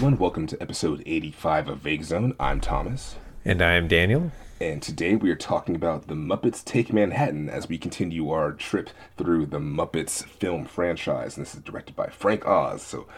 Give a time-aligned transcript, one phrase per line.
[0.00, 0.18] everyone.
[0.18, 2.34] Welcome to episode 85 of Vague Zone.
[2.40, 3.16] I'm Thomas.
[3.44, 4.32] And I am Daniel.
[4.58, 8.88] And today we are talking about The Muppets Take Manhattan as we continue our trip
[9.18, 11.36] through the Muppets film franchise.
[11.36, 12.80] And this is directed by Frank Oz.
[12.80, 13.08] So,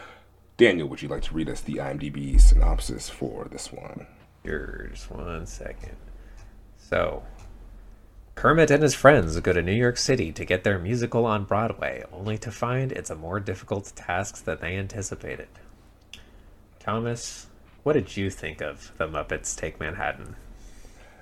[0.57, 4.05] Daniel, would you like to read us the IMDb synopsis for this one?
[4.43, 5.95] Here, just one second.
[6.75, 7.23] So,
[8.35, 12.03] Kermit and his friends go to New York City to get their musical on Broadway,
[12.11, 15.47] only to find it's a more difficult task than they anticipated.
[16.83, 17.47] Thomas,
[17.83, 20.35] what did you think of The Muppets Take Manhattan?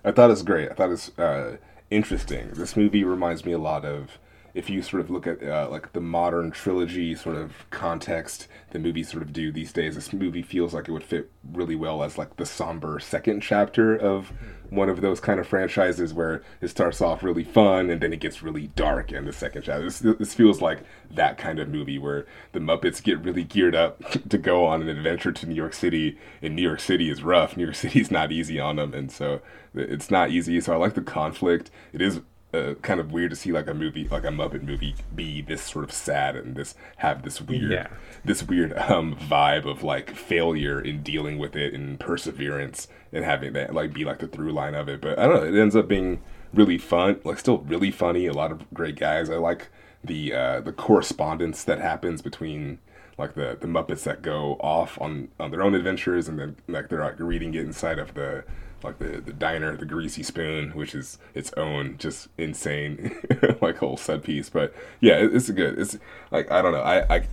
[0.03, 0.71] I thought it was great.
[0.71, 1.57] I thought it was uh,
[1.91, 2.49] interesting.
[2.53, 4.17] This movie reminds me a lot of
[4.55, 8.79] if you sort of look at uh, like the modern trilogy sort of context the
[8.79, 12.01] movies sort of do these days, this movie feels like it would fit really well
[12.01, 14.33] as like the somber second chapter of
[14.71, 18.21] one of those kind of franchises where it starts off really fun and then it
[18.21, 19.83] gets really dark in the second chapter.
[19.83, 20.79] This, this feels like
[21.11, 24.87] that kind of movie where the Muppets get really geared up to go on an
[24.87, 27.57] adventure to New York City, and New York City is rough.
[27.57, 29.41] New York City is not easy on them, and so
[29.75, 30.59] it's not easy.
[30.61, 31.69] So I like the conflict.
[31.91, 32.21] It is
[32.53, 35.61] uh, kind of weird to see like a movie like a Muppet movie be this
[35.61, 37.87] sort of sad and this have this weird yeah.
[38.25, 43.53] this weird um vibe of like failure in dealing with it and perseverance and having
[43.53, 45.01] that like be like the through line of it.
[45.01, 46.21] But I don't know, it ends up being
[46.53, 49.29] really fun, like still really funny, a lot of great guys.
[49.29, 49.69] I like
[50.03, 52.79] the uh the correspondence that happens between
[53.17, 56.89] like the the Muppets that go off on on their own adventures and then like
[56.89, 58.43] they're like reading it inside of the
[58.83, 63.19] like the the diner, the greasy spoon, which is its own just insane
[63.61, 64.49] like whole set piece.
[64.49, 65.79] But yeah, it, it's good.
[65.79, 65.97] It's
[66.31, 66.81] like I don't know.
[66.81, 67.27] I I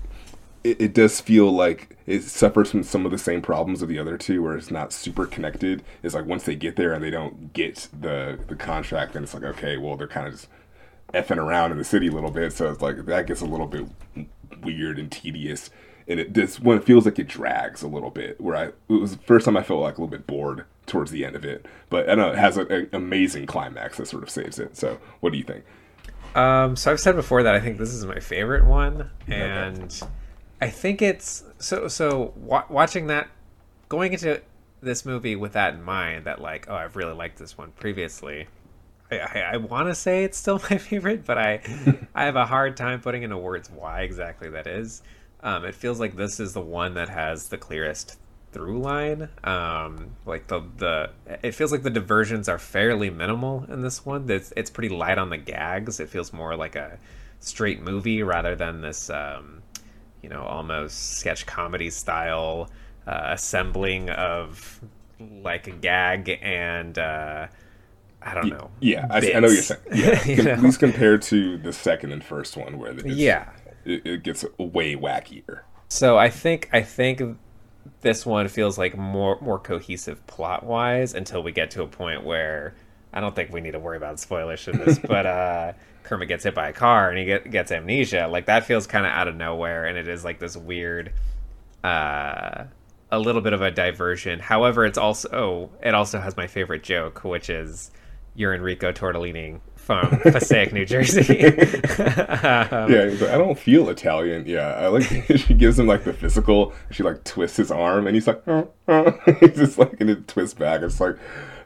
[0.65, 3.99] it, it, does feel like it suffers from some of the same problems of the
[3.99, 5.83] other two, where it's not super connected.
[6.03, 9.35] It's like once they get there and they don't get the the contract, then it's
[9.35, 10.49] like okay, well they're kind of just
[11.15, 13.67] effing around in the city a little bit, so it's like that gets a little
[13.67, 13.87] bit
[14.63, 15.71] weird and tedious.
[16.09, 18.41] And it this one feels like it drags a little bit.
[18.41, 21.11] Where I it was the first time I felt like a little bit bored towards
[21.11, 21.67] the end of it.
[21.91, 24.77] But I know it has an amazing climax that sort of saves it.
[24.77, 25.65] So, what do you think?
[26.35, 30.13] Um, so I've said before that I think this is my favorite one, and okay.
[30.61, 31.89] I think it's so.
[31.89, 33.29] So wa- watching that,
[33.89, 34.43] going into
[34.81, 38.47] this movie with that in mind, that like, oh, I've really liked this one previously.
[39.11, 41.61] I, I, I want to say it's still my favorite, but I
[42.15, 45.03] I have a hard time putting into words why exactly that is.
[45.41, 48.19] Um, it feels like this is the one that has the clearest
[48.53, 49.29] through line.
[49.45, 51.11] Um, like the the
[51.43, 54.29] it feels like the diversions are fairly minimal in this one.
[54.31, 56.01] It's it's pretty light on the gags.
[56.01, 56.99] It feels more like a
[57.41, 59.63] straight movie rather than this um,
[60.23, 62.71] you know almost sketch comedy style
[63.07, 64.81] uh, assembling of
[65.21, 67.47] like a gag and uh,
[68.21, 68.71] I don't know.
[68.81, 69.81] Yeah, I, I, know you're saying.
[69.95, 70.51] Yeah, you know?
[70.53, 73.09] at least compared to the second and first one, where the.
[73.11, 73.51] yeah,
[73.89, 75.61] it, it gets way wackier.
[75.89, 77.23] So I think I think
[78.03, 82.25] this one feels like more more cohesive plot wise until we get to a point
[82.25, 82.75] where
[83.13, 85.73] I don't think we need to worry about spoilers for this, but uh,
[86.03, 88.29] Kermit gets hit by a car and he get, gets amnesia.
[88.29, 91.13] Like that feels kind of out of nowhere, and it is like this weird,
[91.83, 92.65] uh,
[93.11, 94.39] a little bit of a diversion.
[94.39, 97.91] However, it's also oh, it also has my favorite joke, which is
[98.35, 101.45] you're Enrico Tortellini from Passaic, New Jersey.
[101.47, 104.45] um, yeah, like, I don't feel Italian.
[104.47, 105.05] Yeah, I like
[105.37, 106.75] she gives him like the physical.
[106.91, 109.19] She like twists his arm, and he's like, oh, oh.
[109.41, 110.83] he's just like, and it twists back.
[110.83, 111.17] It's like,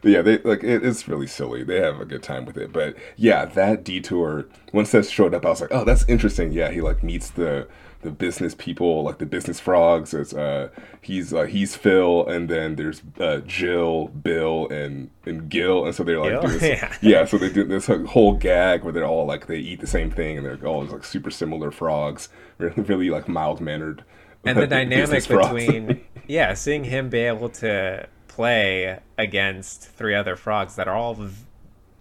[0.04, 1.64] yeah, they like it, it's really silly.
[1.64, 4.46] They have a good time with it, but yeah, that detour.
[4.72, 6.52] Once that showed up, I was like, oh, that's interesting.
[6.52, 7.66] Yeah, he like meets the
[8.02, 10.12] the business people, like the business frogs.
[10.12, 10.68] It's uh,
[11.00, 16.04] he's uh, he's Phil, and then there's uh, Jill, Bill, and and Gil, and so
[16.04, 16.96] they're like, this, yeah.
[17.00, 20.10] yeah, so they do this whole gag where they're all like they eat the same
[20.10, 24.04] thing, and they're all like super similar frogs, really, really like mild mannered.
[24.44, 30.76] And the dynamic between yeah, seeing him be able to play against three other frogs
[30.76, 31.16] that are all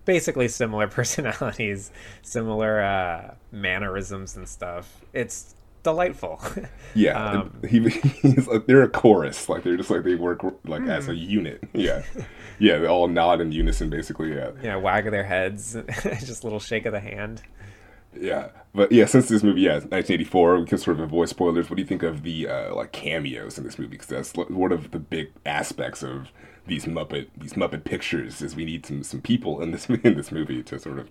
[0.05, 5.01] basically similar personalities, similar uh, mannerisms and stuff.
[5.13, 6.41] It's delightful.
[6.93, 7.79] yeah, um, he,
[8.21, 11.17] he's like they're a chorus, like they're just like they work like as a hmm.
[11.17, 11.63] unit.
[11.73, 12.03] Yeah,
[12.59, 14.33] yeah, they all nod in unison, basically.
[14.33, 17.41] Yeah, yeah, wag of their heads, just a little shake of the hand.
[18.13, 21.69] Yeah, but yeah, since this movie, yeah, 1984, we can sort of avoid spoilers.
[21.69, 23.91] What do you think of the uh, like cameos in this movie?
[23.91, 26.29] Because that's one of the big aspects of
[26.67, 28.41] these Muppet these Muppet pictures.
[28.41, 31.09] Is we need some some people in this in this movie to sort of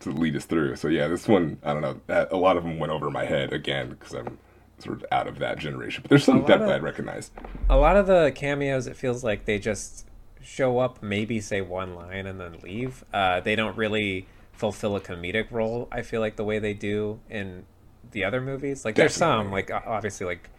[0.00, 0.76] to lead us through.
[0.76, 2.26] So yeah, this one I don't know.
[2.30, 4.38] A lot of them went over my head again because I'm
[4.78, 6.02] sort of out of that generation.
[6.02, 7.32] But there's some definitely I recognized.
[7.70, 10.06] A lot of the cameos, it feels like they just
[10.42, 13.04] show up, maybe say one line, and then leave.
[13.12, 15.88] Uh, they don't really fulfill a comedic role.
[15.90, 17.64] I feel like the way they do in
[18.12, 18.84] the other movies.
[18.84, 19.02] Like definitely.
[19.02, 20.50] there's some like obviously like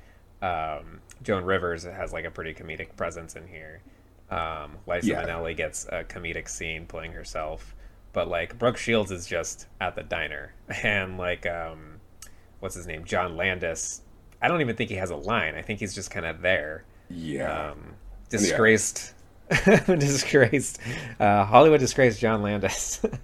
[0.41, 3.81] um, Joan Rivers has like a pretty comedic presence in here.
[4.29, 5.23] Um, Liza Yeah.
[5.23, 7.75] Minnelli gets a comedic scene playing herself,
[8.17, 10.51] but like Brooke Shields is just at the diner,
[10.83, 12.01] and like um,
[12.61, 14.01] what's his name, John Landis.
[14.41, 15.53] I don't even think he has a line.
[15.53, 16.83] I think he's just kind of there.
[17.11, 17.69] Yeah.
[17.69, 17.93] Um,
[18.29, 19.13] disgraced,
[19.85, 20.79] disgraced,
[21.19, 23.05] uh, Hollywood disgraced John Landis.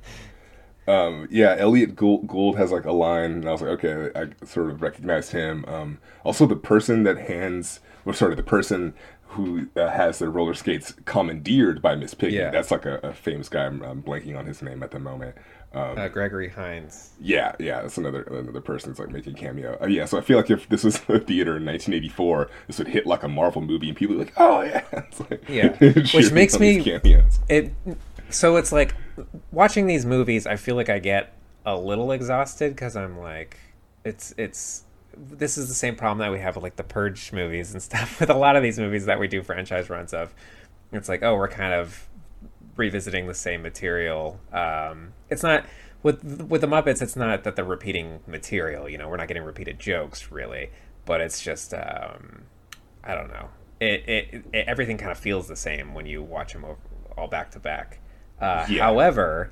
[0.86, 4.46] Um, yeah, Elliot Gould, Gould has like a line, and I was like, okay, I
[4.46, 5.64] sort of recognized him.
[5.66, 8.94] Um, also, the person that hands, well, sorry, the person
[9.34, 12.36] who uh, has their roller skates commandeered by Miss Piggy.
[12.38, 12.50] Yeah.
[12.52, 13.66] That's like a, a famous guy.
[13.66, 15.36] I'm, I'm blanking on his name at the moment.
[15.76, 17.14] Um, uh, Gregory Hines.
[17.20, 19.76] yeah, yeah, that's another another person that's like making cameo.
[19.82, 22.88] Uh, yeah, so I feel like if this was a theater in 1984, this would
[22.88, 25.70] hit like a Marvel movie, and people would be like, oh yeah, It's like, Yeah.
[26.14, 27.40] Which makes me- cameos.
[27.50, 27.72] it
[28.30, 28.96] so it's like
[29.52, 31.34] watching these movies i feel like i get
[31.68, 33.58] a little exhausted because i'm like
[34.04, 34.83] it's it's
[35.18, 38.20] this is the same problem that we have with like the purge movies and stuff
[38.20, 40.34] with a lot of these movies that we do franchise runs of
[40.92, 42.08] it's like oh we're kind of
[42.76, 45.66] revisiting the same material um it's not
[46.02, 49.44] with with the muppets it's not that they're repeating material you know we're not getting
[49.44, 50.70] repeated jokes really
[51.06, 52.44] but it's just um
[53.04, 53.50] I don't know.
[53.80, 56.78] It, it, it everything kind of feels the same when you watch them over,
[57.18, 58.00] all back to back.
[58.40, 58.84] Uh, Yeah.
[58.84, 59.52] However,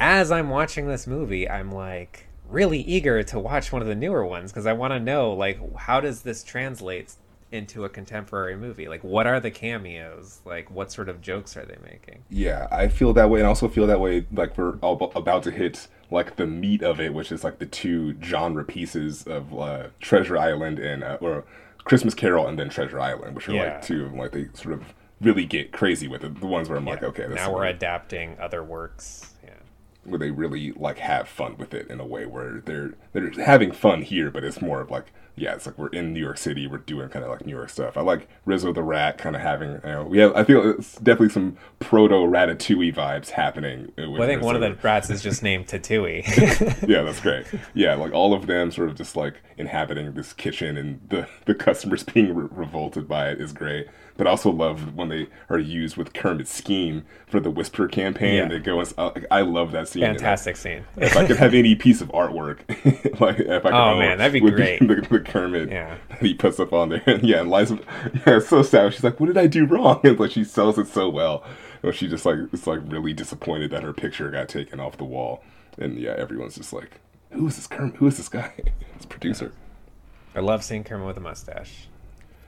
[0.00, 4.24] as I'm watching this movie, I'm like really eager to watch one of the newer
[4.26, 7.12] ones because I want to know like how does this translate
[7.50, 8.88] into a contemporary movie?
[8.88, 10.40] Like what are the cameos?
[10.44, 12.24] Like what sort of jokes are they making?
[12.30, 14.26] Yeah, I feel that way, and also feel that way.
[14.32, 17.66] Like we're all about to hit like the meat of it, which is like the
[17.66, 21.44] two genre pieces of uh, Treasure Island and uh, or
[21.84, 23.74] Christmas Carol, and then Treasure Island, which are Yeah.
[23.74, 24.82] like two of like they sort of
[25.20, 26.38] really get crazy with it.
[26.40, 29.34] The ones where I'm like, okay, this now we're like- adapting other works.
[30.08, 33.72] Where they really like have fun with it in a way where they're they're having
[33.72, 36.66] fun here, but it's more of like yeah, it's like we're in New York City,
[36.66, 37.96] we're doing kind of like New York stuff.
[37.96, 40.94] I like Rizzo the Rat kind of having you know we have I feel it's
[40.96, 43.92] definitely some proto Ratatouille vibes happening.
[43.96, 46.26] With Well, I think one of the rats is just named Tatooine.
[46.88, 47.46] yeah, that's great.
[47.74, 51.54] Yeah, like all of them sort of just like inhabiting this kitchen and the, the
[51.54, 53.88] customers being re- revolted by it is great.
[54.18, 58.34] But I also love when they are used with Kermit's scheme for the Whisper campaign.
[58.34, 58.48] Yeah.
[58.48, 60.02] They go, and, uh, I love that scene.
[60.02, 60.84] Fantastic scene.
[60.96, 62.58] If I could have any piece of artwork,
[63.20, 64.80] like if I could Oh, man, that'd be would great.
[64.80, 65.96] the, the Kermit Yeah.
[66.10, 67.02] that he puts up on there.
[67.22, 67.78] yeah, and Liza,
[68.26, 68.92] yeah, it's so sad.
[68.92, 71.44] She's like, "What did I do wrong?" And like she sells it so well.
[71.84, 75.04] Know, she just like it's like really disappointed that her picture got taken off the
[75.04, 75.44] wall.
[75.78, 77.00] And yeah, everyone's just like,
[77.30, 77.94] "Who is this Kermit?
[77.96, 78.52] Who is this guy?"
[78.96, 79.52] This producer.
[80.34, 81.86] I love seeing Kermit with a mustache.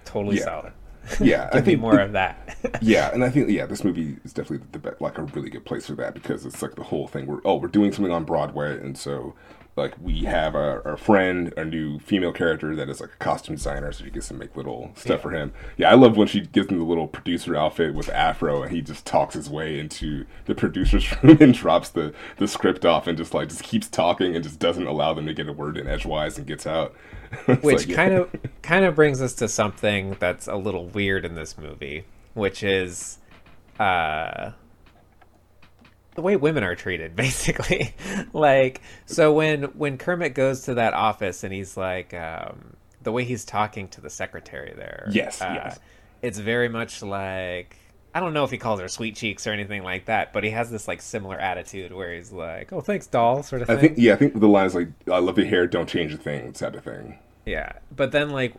[0.05, 0.45] Totally Yeah.
[0.47, 0.73] solid.
[1.21, 2.57] Yeah, I think more of that.
[2.83, 5.65] yeah, and I think yeah, this movie is definitely the be- like a really good
[5.65, 7.27] place for that because it's like the whole thing.
[7.27, 9.35] We're oh, we're doing something on Broadway, and so
[9.81, 13.57] like we have our, our friend, a new female character that is like a costume
[13.57, 15.53] designer, so she gets to make little stuff for him.
[15.77, 18.83] Yeah, I love when she gives him the little producer outfit with afro, and he
[18.83, 23.17] just talks his way into the producer's room and drops the the script off and
[23.17, 25.87] just like just keeps talking and just doesn't allow them to get a word in
[25.87, 26.95] edgewise and gets out.
[27.47, 27.97] Which like, yeah.
[27.97, 28.31] kind of
[28.63, 32.05] kind of brings us to something that's a little weird in this movie,
[32.35, 33.19] which is
[33.79, 34.53] uh
[36.21, 37.95] the way women are treated basically.
[38.35, 43.25] like so when when Kermit goes to that office and he's like um the way
[43.25, 45.09] he's talking to the secretary there.
[45.11, 45.81] Yes, uh, yes.
[46.21, 47.77] It's very much like
[48.15, 50.51] I don't know if he calls her sweet cheeks or anything like that, but he
[50.51, 53.79] has this like similar attitude where he's like, "Oh, thanks, doll," sort of thing.
[53.79, 56.13] I think yeah, I think the line is like, "I love your hair, don't change
[56.13, 57.19] a thing," type of thing.
[57.47, 58.55] Yeah, but then like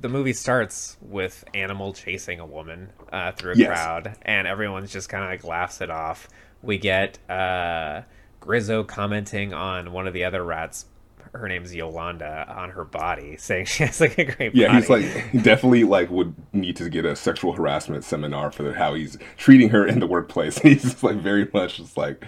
[0.00, 3.66] the movie starts with animal chasing a woman uh, through a Yes.
[3.68, 6.28] crowd, and everyone's just kind of like laughs it off.
[6.64, 8.02] We get uh,
[8.44, 10.86] Rizzo commenting on one of the other rats.
[11.32, 14.78] Her name's Yolanda on her body, saying she has like a great Yeah, body.
[14.80, 19.18] he's like definitely like would need to get a sexual harassment seminar for how he's
[19.36, 20.58] treating her in the workplace.
[20.60, 22.24] He's just like very much just like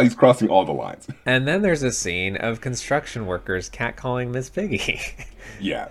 [0.00, 1.08] he's crossing all the lines.
[1.26, 5.00] and then there's a scene of construction workers catcalling Miss Piggy.
[5.60, 5.88] Yeah,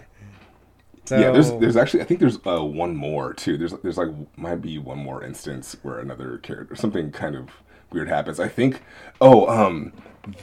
[1.06, 1.32] so yeah.
[1.32, 3.58] There's there's actually I think there's uh, one more too.
[3.58, 7.50] There's there's like might be one more instance where another character something kind of
[7.92, 8.40] weird happens.
[8.40, 8.82] I think
[9.20, 9.94] oh um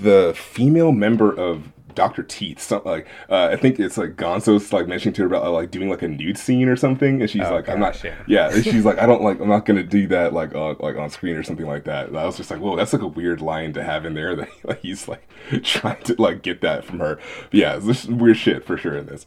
[0.00, 2.22] the female member of Dr.
[2.22, 5.50] Teeth, some, like uh, I think it's like Gonzo's like mentioning to her about uh,
[5.50, 8.04] like doing like a nude scene or something, and she's Oh, like, "I'm not, gosh,
[8.04, 8.14] yeah.
[8.28, 10.96] yeah." and she's like, "I don't like, I'm not gonna do that like on like
[10.96, 13.06] on screen or something like that." And I was just like, "Whoa, that's like a
[13.08, 15.28] weird line to have in there that like, he's like
[15.64, 17.16] trying to like get that from her."
[17.50, 19.26] But yeah, this is weird shit for sure in this.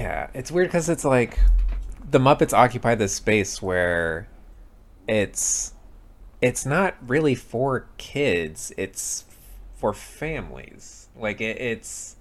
[0.00, 1.38] Yeah, it's weird because it's like
[2.10, 4.28] the Muppets occupy this space where
[5.06, 5.74] it's
[6.40, 9.26] it's not really for kids; it's
[9.74, 11.08] for families.
[11.14, 12.16] Like it, it's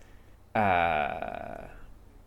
[0.55, 1.67] uh,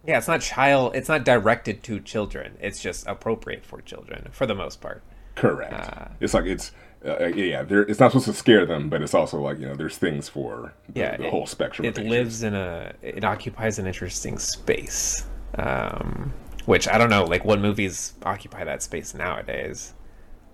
[0.06, 0.96] Yeah, it's not child.
[0.96, 2.56] It's not directed to children.
[2.58, 5.02] It's just appropriate for children for the most part.
[5.34, 5.74] Correct.
[5.74, 6.72] Uh, it's like it's
[7.06, 7.62] uh, yeah.
[7.68, 10.72] It's not supposed to scare them, but it's also like you know, there's things for
[10.88, 11.86] the, yeah, the it, whole spectrum.
[11.86, 12.94] It lives in a.
[13.02, 15.26] It occupies an interesting space.
[15.56, 16.32] Um,
[16.64, 19.94] which I don't know, like what movies occupy that space nowadays,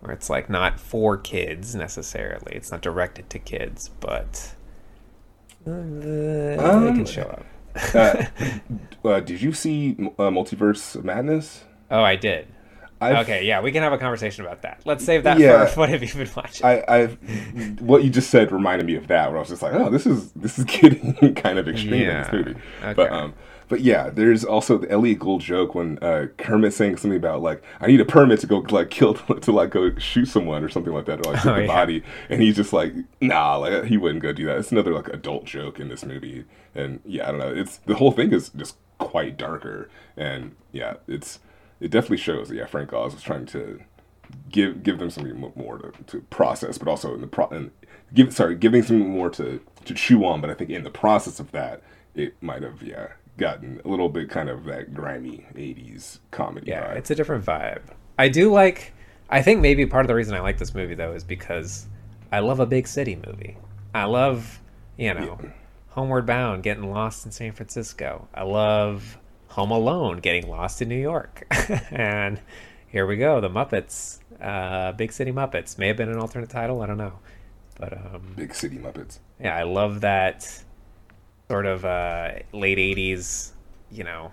[0.01, 2.53] where it's like not for kids necessarily.
[2.53, 4.55] It's not directed to kids, but
[5.67, 7.45] uh, um, they can show up.
[7.95, 8.25] uh,
[9.09, 11.65] uh, did you see uh, Multiverse Madness?
[11.91, 12.49] Oh, I did.
[13.01, 14.83] I've, okay, yeah, we can have a conversation about that.
[14.85, 16.67] Let's save that yeah, for what have you been watching?
[16.67, 19.29] I, I've what you just said reminded me of that.
[19.29, 22.11] Where I was just like, oh, this is this is getting kind of extreme yeah.
[22.11, 22.61] in this movie.
[22.83, 22.95] Okay.
[22.95, 23.35] But um,
[23.69, 27.63] but yeah, there's also the Elliot Gould joke when uh, Kermit saying something about like
[27.81, 30.93] I need a permit to go like kill to like go shoot someone or something
[30.93, 31.67] like that or like shoot oh, the yeah.
[31.67, 34.59] body, and he's just like nah, like he wouldn't go do that.
[34.59, 36.45] It's another like adult joke in this movie,
[36.75, 37.53] and yeah, I don't know.
[37.55, 41.41] It's the whole thing is just quite darker, and yeah, it's
[41.81, 43.81] it definitely shows that yeah, Frank Oz was trying to
[44.51, 47.71] give give them something more to, to process, but also in the pro and
[48.15, 50.41] give sorry giving something more to to chew on.
[50.41, 51.83] But I think in the process of that,
[52.15, 53.09] it might have yeah
[53.39, 56.97] gotten a little bit kind of that grimy 80s comedy yeah vibe.
[56.97, 57.83] it's a different vibe.
[58.19, 58.93] I do like
[59.31, 61.87] i think maybe part of the reason i like this movie though is because
[62.33, 63.57] i love a big city movie.
[63.95, 64.61] I love
[64.99, 65.51] you know yeah.
[65.89, 68.29] homeward bound getting lost in san francisco.
[68.35, 69.17] I love
[69.49, 71.47] home alone getting lost in new york.
[71.91, 72.41] And
[72.89, 75.79] here we go the muppets uh, big city muppets.
[75.79, 77.19] May have been an alternate title i don't know.
[77.79, 79.21] But um, big city muppets.
[79.41, 80.65] yeah i love that
[81.49, 83.53] sort of uh, late 80s,
[83.91, 84.33] you know,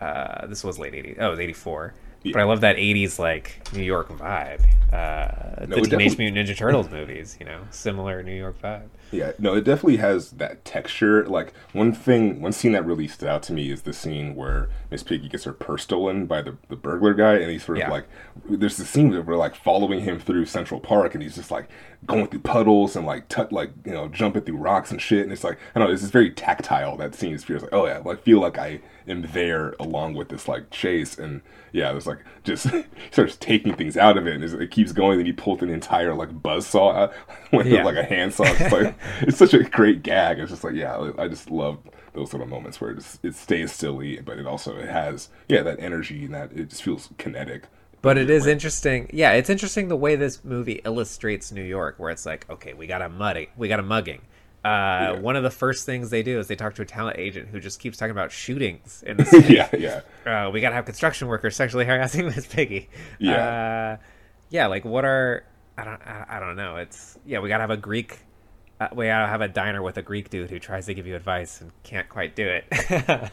[0.00, 1.16] uh, this was late 80s.
[1.18, 1.94] Oh, it was 84.
[2.24, 2.32] Yeah.
[2.32, 4.62] But I love that 80s like New York vibe.
[4.92, 8.88] Uh, no, the Teenage Mutant Ninja Turtles movies, you know, similar New York vibe.
[9.12, 11.26] Yeah, no, it definitely has that texture.
[11.26, 14.68] Like one thing, one scene that really stood out to me is the scene where
[14.90, 17.82] Miss Piggy gets her purse stolen by the, the burglar guy, and he's sort of
[17.82, 17.90] yeah.
[17.90, 18.08] like,
[18.48, 21.68] there's the scene where we're like following him through Central Park, and he's just like
[22.06, 25.32] going through puddles and like tut like you know jumping through rocks and shit, and
[25.32, 26.96] it's like I don't know, this is very tactile.
[26.96, 30.28] That scene is feels like oh yeah, like feel like I am there along with
[30.28, 32.68] this like chase, and yeah, there's like just
[33.10, 36.14] starts taking things out of it, and it keeps going, and he pulls an entire
[36.14, 37.12] like buzz saw out
[37.52, 37.84] with yeah.
[37.84, 38.44] like a handsaw.
[38.46, 40.38] It's like it's such a great gag.
[40.38, 41.78] It's just like yeah, I just love
[42.14, 45.62] those little moments where it just it stays silly, but it also it has yeah
[45.62, 47.64] that energy and that it just feels kinetic.
[48.00, 49.10] But it is interesting.
[49.12, 52.86] Yeah, it's interesting the way this movie illustrates New York, where it's like, okay, we
[52.86, 54.20] got a mudding, we got a mugging.
[54.64, 55.20] Uh, yeah.
[55.20, 57.60] One of the first things they do is they talk to a talent agent who
[57.60, 59.54] just keeps talking about shootings in the city.
[59.54, 60.46] yeah, yeah.
[60.46, 62.88] Uh, we got to have construction workers sexually harassing Miss Piggy.
[63.18, 64.04] Yeah, uh,
[64.50, 64.66] yeah.
[64.66, 65.44] Like, what are
[65.76, 66.76] I don't I, I don't know.
[66.76, 67.38] It's yeah.
[67.40, 68.18] We got to have a Greek
[68.80, 71.60] uh, we have a diner with a Greek dude who tries to give you advice
[71.60, 72.64] and can't quite do it.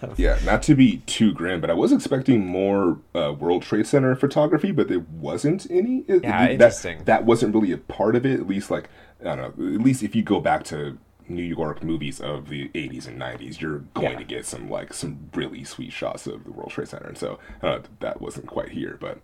[0.17, 4.15] yeah, not to be too grim, but I was expecting more uh, World Trade Center
[4.15, 6.03] photography, but there wasn't any.
[6.07, 6.99] Yeah, it, interesting.
[6.99, 8.39] That, that wasn't really a part of it.
[8.39, 8.89] At least, like
[9.21, 9.75] I don't know.
[9.75, 10.97] At least if you go back to
[11.27, 14.17] New York movies of the 80s and 90s, you're going yeah.
[14.17, 17.39] to get some like some really sweet shots of the World Trade Center, and so
[17.61, 18.97] uh, that wasn't quite here.
[18.99, 19.19] But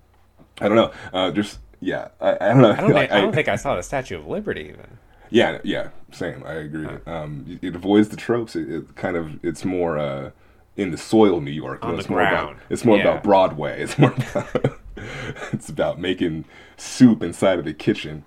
[0.59, 0.91] I don't know.
[1.13, 2.71] Uh, just yeah, I, I, don't know.
[2.71, 4.99] I don't, think, I, I don't think I saw the Statue of Liberty even.
[5.31, 6.43] Yeah, yeah, same.
[6.45, 6.87] I agree.
[7.05, 8.55] Um, it avoids the tropes.
[8.55, 10.31] It, it, kind of it's more uh,
[10.77, 11.83] in the soil, New York.
[11.83, 12.57] On it's the more ground.
[12.57, 13.03] About, it's more yeah.
[13.03, 13.81] about Broadway.
[13.81, 14.13] It's more.
[14.35, 14.79] About,
[15.53, 16.45] it's about making
[16.77, 18.23] soup inside of the kitchen.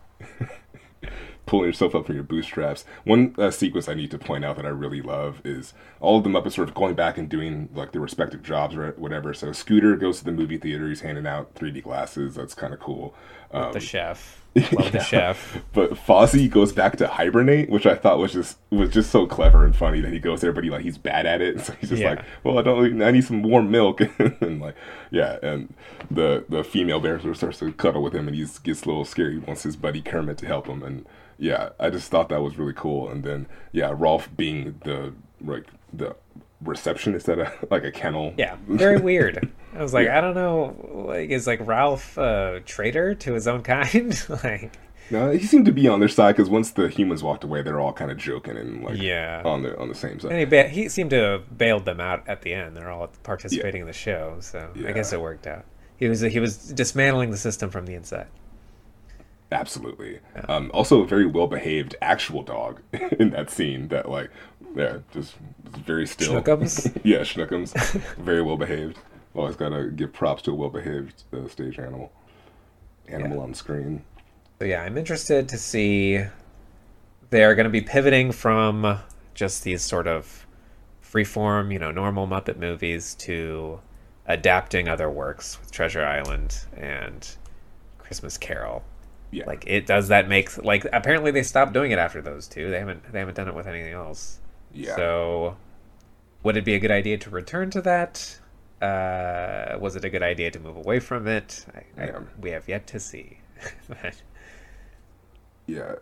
[1.47, 2.85] Pulling yourself up from your bootstraps.
[3.05, 6.25] One uh, sequence I need to point out that I really love is all of
[6.25, 9.35] the Muppets sort of going back and doing like their respective jobs or whatever.
[9.35, 10.89] So Scooter goes to the movie theater.
[10.89, 12.35] He's handing out 3D glasses.
[12.35, 13.15] That's kind of cool.
[13.51, 14.43] Um, the chef.
[14.73, 15.59] Love the chef.
[15.73, 19.65] But Fozzie goes back to hibernate, which I thought was just was just so clever
[19.65, 21.61] and funny that he goes there, but he like he's bad at it.
[21.65, 22.11] So he's just yeah.
[22.11, 24.77] like, well, I don't, I need some warm milk, and like,
[25.11, 25.39] yeah.
[25.43, 25.75] And
[26.11, 28.87] the the female bear sort of starts to cuddle with him, and he gets a
[28.87, 29.33] little scared.
[29.33, 31.07] He wants his buddy Kermit to help him, and
[31.39, 33.09] yeah, I just thought that was really cool.
[33.09, 36.17] And then yeah, Rolf being the like the
[36.63, 38.35] receptionist at a like a kennel.
[38.37, 39.51] Yeah, very weird.
[39.75, 40.19] I was like, yeah.
[40.19, 44.23] I don't know, like is like Rolf a traitor to his own kind?
[44.45, 44.73] like,
[45.11, 47.81] no, he seemed to be on their side because once the humans walked away, they're
[47.81, 50.31] all kind of joking and like yeah on the on the same side.
[50.31, 52.77] And he, ba- he seemed to have bailed them out at the end.
[52.77, 53.83] They're all participating yeah.
[53.83, 54.89] in the show, so yeah.
[54.89, 55.65] I guess it worked out.
[55.97, 58.27] He was he was dismantling the system from the inside.
[59.53, 60.21] Absolutely.
[60.35, 60.43] Yeah.
[60.49, 62.81] Um, also, a very well behaved actual dog
[63.19, 63.89] in that scene.
[63.89, 64.31] That like,
[64.75, 66.41] yeah, just very still.
[66.41, 67.01] Schnookums.
[67.05, 67.73] yeah, Schnookums.
[68.17, 68.99] very well behaved.
[69.35, 72.13] Always gotta give props to a well behaved uh, stage animal.
[73.09, 73.43] Animal yeah.
[73.43, 74.03] on screen.
[74.59, 76.25] So yeah, I'm interested to see.
[77.31, 78.99] They're going to be pivoting from
[79.35, 80.47] just these sort of
[81.03, 83.81] freeform, you know, normal Muppet movies to
[84.27, 87.29] adapting other works with Treasure Island and
[87.99, 88.85] Christmas Carol.
[89.35, 89.47] Yeah.
[89.47, 92.71] Like it does that make like apparently they stopped doing it after those two.
[92.71, 94.39] They haven't they haven't done it with anything else.
[94.73, 94.95] Yeah.
[94.95, 95.57] So
[96.45, 98.39] would it be a good idea to return to that?
[98.81, 101.65] Uh, was it a good idea to move away from it?
[101.75, 102.21] I, I, Yeah.
[102.41, 103.39] we have yet to see.
[103.89, 104.23] But-
[105.67, 105.95] Yeah.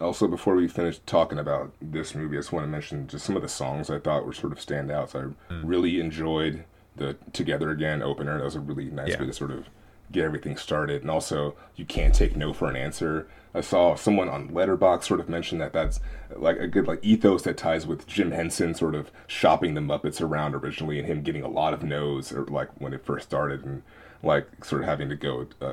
[0.00, 3.34] Also, before we finish talking about this movie, I just want to mention just some
[3.34, 5.14] of the songs I thought were sort of standouts.
[5.14, 5.62] I Mm.
[5.64, 6.64] really enjoyed
[6.96, 8.36] the "Together Again" opener.
[8.36, 9.20] That was a really nice Yeah.
[9.20, 9.68] way to sort of
[10.12, 11.02] get everything started.
[11.02, 13.28] And also, you can't take no for an answer.
[13.54, 15.98] I saw someone on Letterboxd sort of mention that that's
[16.36, 20.20] like a good like ethos that ties with Jim Henson sort of shopping the Muppets
[20.20, 23.64] around originally and him getting a lot of no's or like when it first started
[23.64, 23.82] and
[24.22, 25.72] like sort of having to go uh.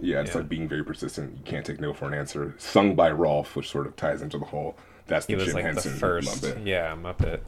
[0.00, 0.38] Yeah, it's Yeah.
[0.38, 1.36] like being very persistent.
[1.38, 2.54] You can't take no for an answer.
[2.58, 4.76] Sung by Rolf, which sort of ties into the whole.
[5.08, 6.64] That's the he was Jim like Henson the first, Muppet.
[6.66, 7.40] yeah, Muppet.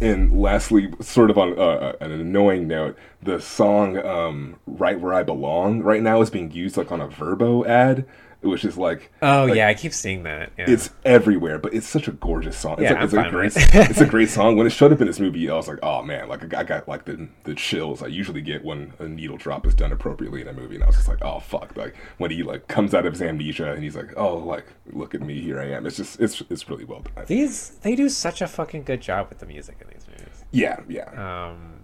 [0.00, 5.22] And lastly, sort of on uh, an annoying note, the song um, "Right Where I
[5.22, 8.06] Belong" right now is being used like on a Vrbo ad,
[8.50, 10.52] which is like Oh like, yeah, I keep seeing that.
[10.58, 10.64] Yeah.
[10.68, 12.74] it's everywhere, but it's such a gorgeous song.
[12.74, 13.74] It's Yeah, like, it's a great, it.
[13.90, 14.56] it's a great song.
[14.56, 16.88] When it showed up in this movie, I was like, oh man, like I got
[16.88, 20.48] like the the chills I usually get when a needle drop is done appropriately in
[20.48, 23.06] a movie, and I was just like, oh fuck, like when he like comes out
[23.06, 25.86] of his amnesia and he's like, oh like look at me, here I am.
[25.86, 27.24] It's just it's it's really well done.
[27.26, 30.44] These they do such a fucking good job with the music in these movies.
[30.50, 31.80] Yeah, yeah, Um,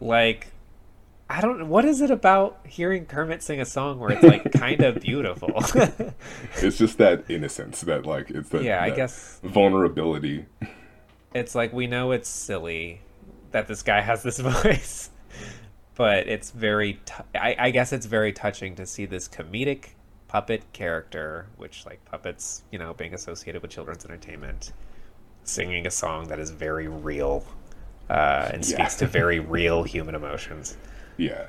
[0.00, 0.48] like
[1.28, 1.68] I don't.
[1.68, 5.50] What is it about hearing Kermit sing a song where it's like kind of beautiful?
[6.56, 10.44] it's just that innocence that like it's that Yeah, I guess- vulnerability.
[11.32, 13.00] it's like we know it's silly
[13.52, 15.10] that this guy has this voice,
[15.94, 16.94] but it's very.
[17.04, 19.90] T- I, I guess it's very touching to see this comedic
[20.28, 24.72] puppet character, which like puppets, you know, being associated with children's entertainment,
[25.44, 27.46] singing a song that is very real.
[28.10, 28.76] Uh, and Yeah.
[28.76, 30.76] speaks to very real human emotions.
[31.16, 31.46] Yeah,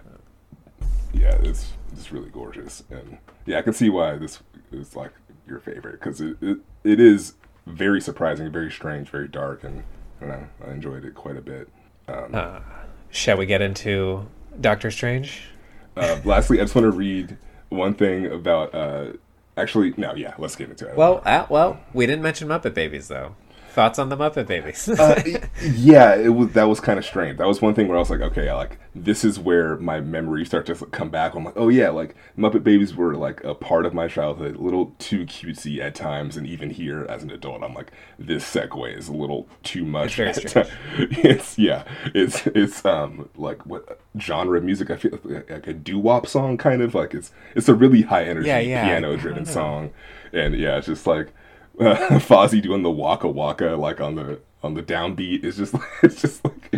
[1.13, 4.39] yeah, it's it's really gorgeous, and yeah, I can see why this
[4.71, 5.11] is like
[5.47, 7.33] your favorite because it, it it is
[7.65, 9.83] very surprising, very strange, very dark, and
[10.21, 11.69] I know, I enjoyed it quite a bit.
[12.07, 12.61] Um,
[13.09, 14.27] Shall we get into
[14.59, 15.49] Doctor Strange?
[15.97, 17.37] uh, lastly, I just want to read
[17.69, 18.73] one thing about.
[18.75, 19.13] Uh,
[19.57, 20.95] actually, no, yeah, let's get into it.
[20.95, 23.35] Well, uh, well, we didn't mention Muppet Babies though.
[23.75, 24.87] Thoughts on the Muppet Babies?
[24.87, 25.21] uh,
[25.61, 27.37] yeah, it was that was kind of strange.
[27.37, 30.47] That was one thing where I was like, okay, like this is where my memories
[30.47, 31.35] start to come back.
[31.35, 34.59] I'm like, oh yeah, like Muppet Babies were like a part of my childhood, a
[34.61, 38.97] little too cutesy at times, and even here as an adult, I'm like, this segue
[38.97, 40.05] is a little too much.
[40.05, 40.69] It's very at strange.
[41.11, 41.83] ti- It's yeah,
[42.13, 44.89] it's it's um like what genre of music?
[44.89, 48.03] I feel like, like a doo wop song, kind of like it's it's a really
[48.03, 48.85] high energy Yeah, yeah.
[48.85, 49.91] piano driven song,
[50.31, 51.33] and yeah, it's just like
[51.79, 56.21] uh, Fozzie doing the waka waka like on the on the downbeat is just it's
[56.21, 56.73] just like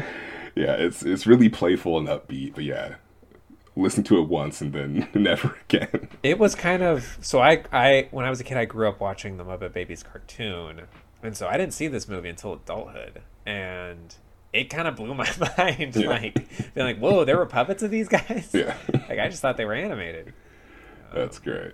[0.55, 2.95] yeah it's it's really playful and upbeat but yeah
[3.75, 7.39] listen to it once and then never again it was kind of so.
[7.39, 10.81] I, I when I was a kid, I grew up watching the Muppet Babies cartoon,
[11.21, 14.15] and so I didn't see this movie until adulthood, and
[14.51, 15.95] it kind of blew my mind.
[15.95, 16.09] Yeah.
[16.09, 19.57] Like being like, "Whoa, there were puppets of these guys." yeah Like I just thought
[19.57, 20.33] they were animated.
[21.13, 21.73] that's great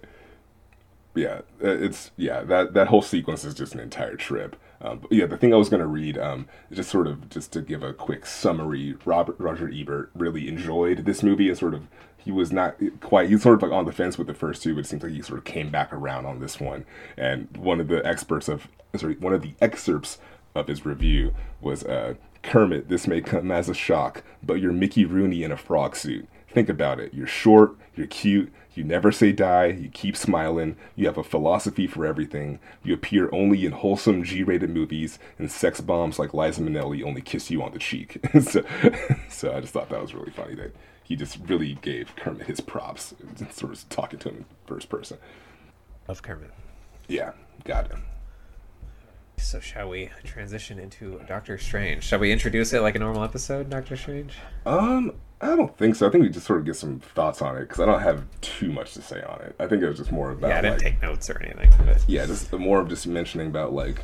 [1.16, 4.56] yeah uh, it's yeah that that whole sequence is just an entire trip.
[4.82, 7.54] Um, but yeah the thing i was going to read um, just sort of just
[7.54, 11.88] to give a quick summary robert roger ebert really enjoyed this movie and sort of
[12.24, 14.74] he was not quite he's sort of like on the fence with the first two
[14.74, 16.86] but it seems like he sort of came back around on this one.
[17.18, 20.20] And one of the experts of sorry one of the excerpts
[20.56, 25.06] of his review was uh, kermit this may come as a shock but you're mickey
[25.06, 26.28] rooney in a frog suit.
[26.48, 27.14] Think about it.
[27.14, 29.68] You're short you're cute you never say die.
[29.68, 30.76] You keep smiling.
[30.96, 32.60] You have a philosophy for everything.
[32.84, 37.52] You appear only in wholesome G-rated movies, and sex bombs like Liza Minnelli only kiss
[37.52, 38.20] you on the cheek.
[38.42, 38.64] so,
[39.30, 42.62] so I just thought that was really funny that he just really gave Kermit his
[42.62, 43.14] props,
[43.52, 45.18] sort of talking to him in first person.
[46.08, 46.52] Love Kermit.
[47.08, 47.34] Yeah,
[47.66, 48.04] got him.
[49.38, 52.04] So shall we transition into Doctor Strange?
[52.04, 54.34] Shall we introduce it like a normal episode, Doctor Strange?
[54.66, 56.08] Um, I don't think so.
[56.08, 58.24] I think we just sort of get some thoughts on it because I don't have
[58.42, 59.56] too much to say on it.
[59.60, 61.72] I think it was just more about yeah, I didn't like, take notes or anything.
[61.86, 64.04] But yeah, just more of just mentioning about like,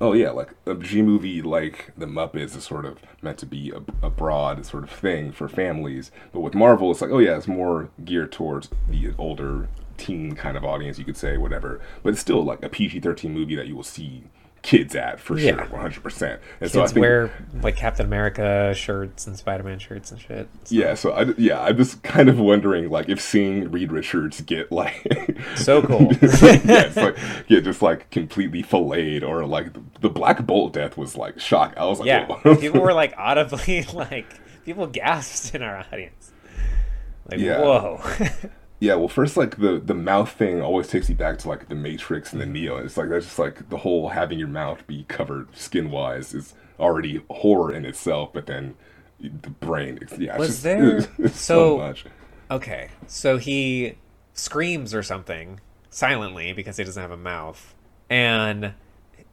[0.00, 3.70] oh yeah, like a G movie like The Muppets is sort of meant to be
[3.70, 7.36] a, a broad sort of thing for families, but with Marvel, it's like, oh yeah,
[7.36, 11.80] it's more geared towards the older teen kind of audience, you could say, whatever.
[12.02, 14.24] But it's still like a PG thirteen movie that you will see
[14.66, 16.40] kids at for sure, one hundred percent.
[16.60, 17.30] And kids wear
[17.62, 20.48] like Captain America shirts and Spider Man shirts and shit.
[20.64, 24.40] So- Yeah, so I yeah, I'm just kind of wondering like if seeing Reed Richards
[24.40, 26.08] get like So cool.
[26.20, 29.68] yeah, it's like get just like completely filleted or like
[30.00, 31.74] the Black Bolt death was like shock.
[31.76, 32.26] I was like, yeah,
[32.60, 34.26] people were like audibly like
[34.64, 36.32] people gasped in our audience.
[37.30, 37.60] Like Yeah.
[37.60, 38.00] whoa.
[38.78, 41.74] Yeah, well, first, like the the mouth thing always takes you back to like the
[41.74, 42.52] Matrix and the mm-hmm.
[42.52, 42.76] Neo.
[42.78, 46.54] It's like that's just like the whole having your mouth be covered skin wise is
[46.78, 48.32] already horror in itself.
[48.34, 48.74] But then
[49.18, 52.04] the brain, it's, yeah, Was just, there- it's, it's so- so much.
[52.50, 53.96] Okay, so he
[54.32, 55.58] screams or something
[55.90, 57.74] silently because he doesn't have a mouth.
[58.08, 58.74] And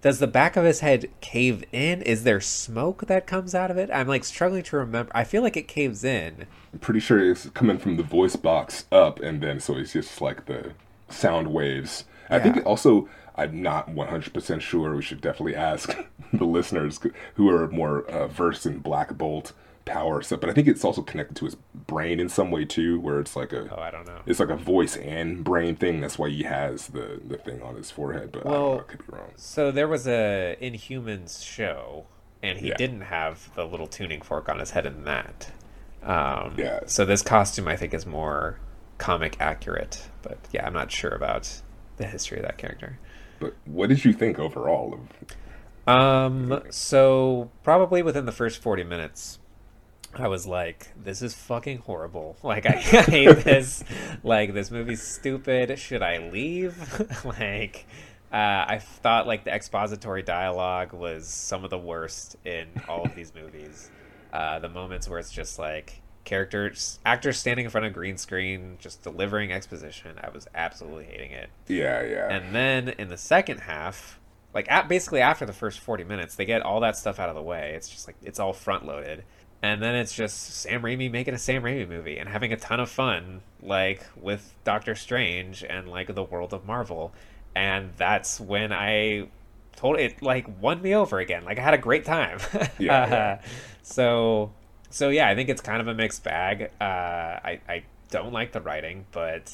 [0.04, 2.02] does the back of his head cave in?
[2.02, 3.90] Is there smoke that comes out of it?
[3.92, 5.10] I'm like struggling to remember.
[5.16, 6.46] I feel like it caves in.
[6.74, 10.20] I'm pretty sure it's coming from the voice box up, and then so it's just
[10.20, 10.74] like the
[11.10, 12.06] sound waves.
[12.30, 13.10] I think also.
[13.36, 14.96] I'm not 100% sure.
[14.96, 15.98] We should definitely ask
[16.34, 17.00] the listeners
[17.34, 19.54] who are more uh, versed in Black Bolt
[19.86, 20.40] power stuff.
[20.42, 23.36] But I think it's also connected to his brain in some way too, where it's
[23.36, 24.20] like a Oh, I don't know.
[24.26, 26.02] it's like a voice and brain thing.
[26.02, 28.32] That's why he has the the thing on his forehead.
[28.32, 28.80] But I don't know.
[28.80, 29.32] I could be wrong.
[29.36, 32.06] So there was a Inhumans show,
[32.42, 32.78] and he Yeah.
[32.78, 35.52] didn't have the little tuning fork on his head in that.
[36.02, 36.82] Um, Yeah.
[36.86, 38.60] So this costume, I think, is more
[38.98, 40.10] comic accurate.
[40.22, 41.62] But yeah, I'm not sure about
[41.98, 43.00] the history of that character.
[43.40, 45.28] But what did you think overall of?
[45.86, 49.40] Um, so probably within the first 40 minutes,
[50.20, 52.38] I was like, this is fucking horrible.
[52.44, 53.84] Like, I hate this.
[54.24, 55.78] Like, this movie's stupid.
[55.80, 56.76] Should I leave?
[57.26, 57.86] like,
[58.32, 63.16] uh, I thought, like, the expository dialogue was some of the worst in all of
[63.16, 63.90] these movies.
[64.32, 68.78] Uh, the moments where it's just like characters, actors standing in front of green screen,
[68.80, 70.16] just delivering exposition.
[70.24, 71.50] I was absolutely hating it.
[71.68, 74.20] Yeah, yeah, And then in the second half,
[74.54, 77.36] like at, basically after the first 40 minutes, they get all that stuff out of
[77.36, 77.74] the way.
[77.76, 79.24] It's just like it's all front loaded.
[79.64, 82.82] And then it's just Sam Raimi making a Sam Raimi movie and having a ton
[82.82, 87.14] of fun, like with Doctor Strange and like the world of Marvel.
[87.56, 89.30] And that's when I
[89.78, 91.46] told it like won me over again.
[91.46, 92.40] Like I had a great time.
[92.78, 93.42] Yeah, yeah.
[93.84, 94.52] so
[94.90, 96.70] so yeah, I think it's kind of a mixed bag.
[96.82, 99.50] Uh, I I don't like the writing, but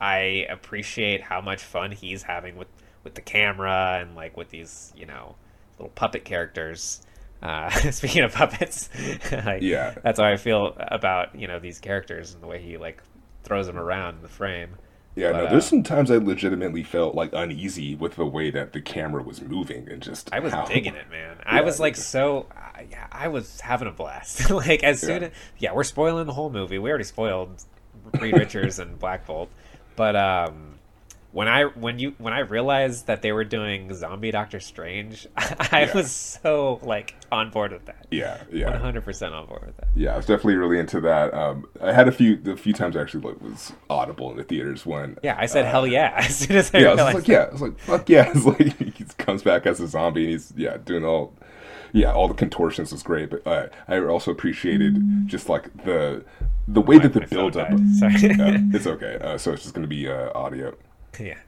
[0.00, 2.68] I appreciate how much fun he's having with
[3.04, 5.34] with the camera and like with these you know
[5.78, 7.02] little puppet characters.
[7.42, 8.90] Uh, speaking of puppets,
[9.32, 9.94] like, Yeah.
[10.02, 13.02] that's how I feel about you know these characters and the way he like
[13.44, 14.76] throws them around in the frame.
[15.14, 15.32] yeah.
[15.32, 18.72] But, no, uh, there's some times I legitimately felt like uneasy with the way that
[18.74, 20.28] the camera was moving and just.
[20.32, 21.36] I was how- digging it, man.
[21.46, 22.46] I was like so.
[22.54, 24.50] Uh, yeah, I was having a blast.
[24.50, 25.28] like as soon Yeah.
[25.28, 26.78] as yeah, we're spoiling the whole movie.
[26.78, 27.62] We already spoiled
[28.20, 29.48] Reed Richards and Black Bolt,
[29.96, 30.74] but um,
[31.32, 35.82] when I when you when I realized that they were doing Zombie Doctor Strange, I
[35.88, 35.94] Yeah.
[35.94, 38.06] was so like on board with that.
[38.10, 38.76] Yeah, yeah.
[38.78, 39.88] hundred percent on board with that.
[39.94, 41.32] Yeah, I was definitely really into that.
[41.32, 44.42] Um, I had a few, the few times I actually like, was audible in the
[44.44, 45.18] theaters when.
[45.22, 47.16] Yeah, I said uh, hell yeah as soon as I Yeah, I was realized.
[47.16, 48.32] just like, yeah, I was like, fuck yeah.
[48.34, 51.34] It's like he comes back as a zombie and he's yeah doing all,
[51.92, 53.30] yeah, all the contortions was great.
[53.30, 56.24] But uh, I also appreciated just like the
[56.66, 57.68] the way My- that the build up.
[57.98, 58.14] Sorry.
[58.32, 59.18] Uh, it's okay.
[59.20, 60.74] Uh, so it's just gonna be uh, audio.
[61.18, 61.38] Yeah.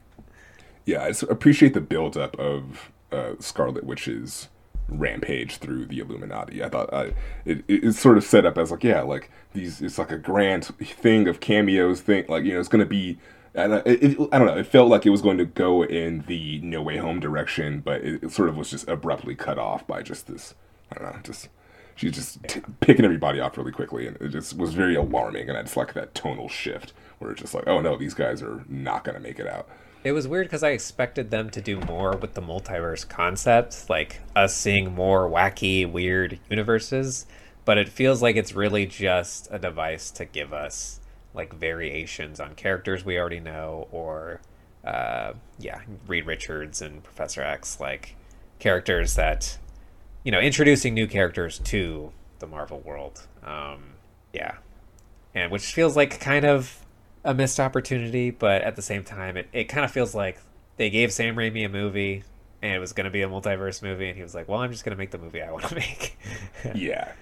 [0.84, 4.48] Yeah, I just appreciate the buildup of uh, Scarlet Witch's
[4.88, 6.62] rampage through the Illuminati.
[6.62, 7.12] I thought I,
[7.44, 10.18] it, it it's sort of set up as like yeah, like these it's like a
[10.18, 12.24] grand thing of cameos thing.
[12.28, 13.18] Like you know, it's going to be.
[13.54, 14.56] And I- it, I don't know.
[14.56, 18.00] It felt like it was going to go in the No Way Home direction, but
[18.02, 20.54] it, it sort of was just abruptly cut off by just this.
[20.90, 21.20] I don't know.
[21.22, 21.48] Just
[21.94, 25.48] she's just t- picking everybody off really quickly, and it just was very alarming.
[25.48, 28.42] And I just like that tonal shift where it's just like, oh no, these guys
[28.42, 29.68] are not to make it out.
[30.04, 34.20] It was weird because I expected them to do more with the multiverse concept, like
[34.34, 37.26] us seeing more wacky, weird universes.
[37.64, 40.98] But it feels like it's really just a device to give us
[41.34, 44.40] like variations on characters we already know, or
[44.84, 48.16] uh, yeah, Reed Richards and Professor X, like
[48.58, 49.58] characters that
[50.24, 53.26] you know, introducing new characters to the Marvel world.
[53.44, 53.82] Um,
[54.32, 54.56] yeah,
[55.34, 56.78] and which feels like kind of
[57.24, 60.38] a missed opportunity, but at the same time, it, it kind of feels like
[60.76, 62.24] they gave Sam Raimi a movie
[62.62, 64.70] and it was going to be a multiverse movie, and he was like, "Well, I'm
[64.70, 66.16] just going to make the movie I want to make."
[66.74, 67.12] Yeah.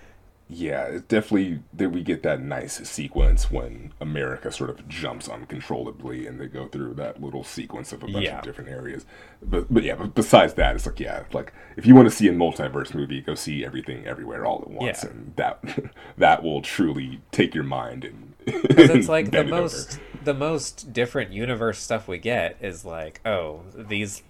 [0.53, 6.27] Yeah, it's definitely that we get that nice sequence when America sort of jumps uncontrollably
[6.27, 8.39] and they go through that little sequence of a bunch Yeah.
[8.39, 9.07] of different areas.
[9.41, 12.27] But but yeah, but besides that, it's like yeah, like if you want to see
[12.27, 15.11] a multiverse movie, go see everything everywhere all at once Yeah.
[15.11, 15.63] and that
[16.19, 19.63] that will truly take your mind and Because it's like the it over.
[19.63, 24.23] most the most different universe stuff we get is like, oh, these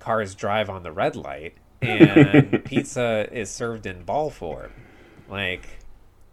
[0.00, 4.70] cars drive on the red light and pizza is served in ball form.
[5.32, 5.66] Like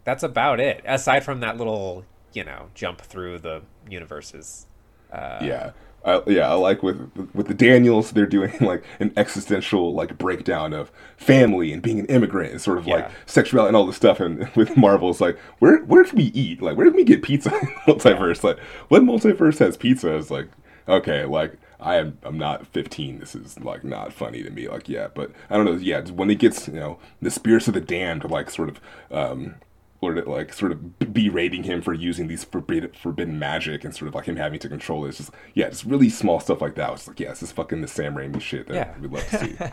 [0.04, 0.82] that's about it.
[0.86, 4.66] Aside from that little, you know, jump through the universes.
[5.10, 5.70] Uh, Yeah.
[6.02, 10.72] I, yeah, I like with with the Daniels, they're doing like an existential like breakdown
[10.72, 14.18] of family and being an immigrant and sort of like sexuality and all this stuff.
[14.18, 16.62] And with Marvel, it's like where where can we eat?
[16.62, 17.50] Like where can we get pizza?
[17.54, 18.58] in multiverse, like
[18.88, 20.14] what multiverse has pizza?
[20.16, 20.48] It's like
[20.88, 23.18] okay, like I am I'm not 15.
[23.20, 24.68] This is like not funny to me.
[24.68, 25.72] Like yeah, but I don't know.
[25.74, 29.56] Yeah, when it gets you know the spirits of the damned like sort of um
[30.02, 34.14] or like sort of berating him for using these forbidden forbidden magic and sort of
[34.14, 35.08] like him having to control it.
[35.10, 36.90] It's just yeah, just really small stuff like that.
[36.92, 38.98] It's like yeah, this is fucking the Sam Raimi shit that Yeah.
[38.98, 39.56] we'd love to see.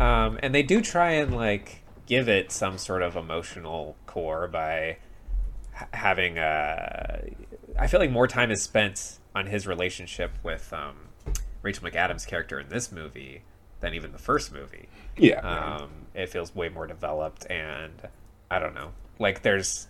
[0.00, 4.96] Um, and they do try and like give it some sort of emotional core by
[5.92, 7.20] having uh
[7.78, 10.96] I feel like more time is spent on his relationship with um,
[11.62, 13.42] Rachel McAdams' character in this movie
[13.80, 14.88] than even the first movie.
[15.16, 17.92] yeah, Um, it feels way more developed, and
[18.50, 18.92] I don't know.
[19.18, 19.88] Like, there's,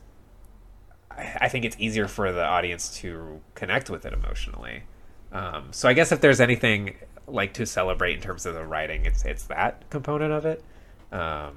[1.11, 4.85] I think it's easier for the audience to connect with it emotionally.
[5.31, 9.07] Um, so I guess if there's anything like to celebrate in terms of the writing,
[9.07, 10.63] it's it's that component of it.
[11.11, 11.57] Um,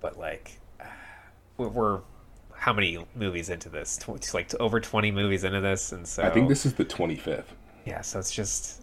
[0.00, 0.58] but like,
[1.56, 2.00] we're, we're
[2.62, 3.98] how many movies into this?
[4.08, 7.46] It's like over twenty movies into this, and so I think this is the 25th.
[7.84, 8.00] yeah.
[8.02, 8.82] So it's just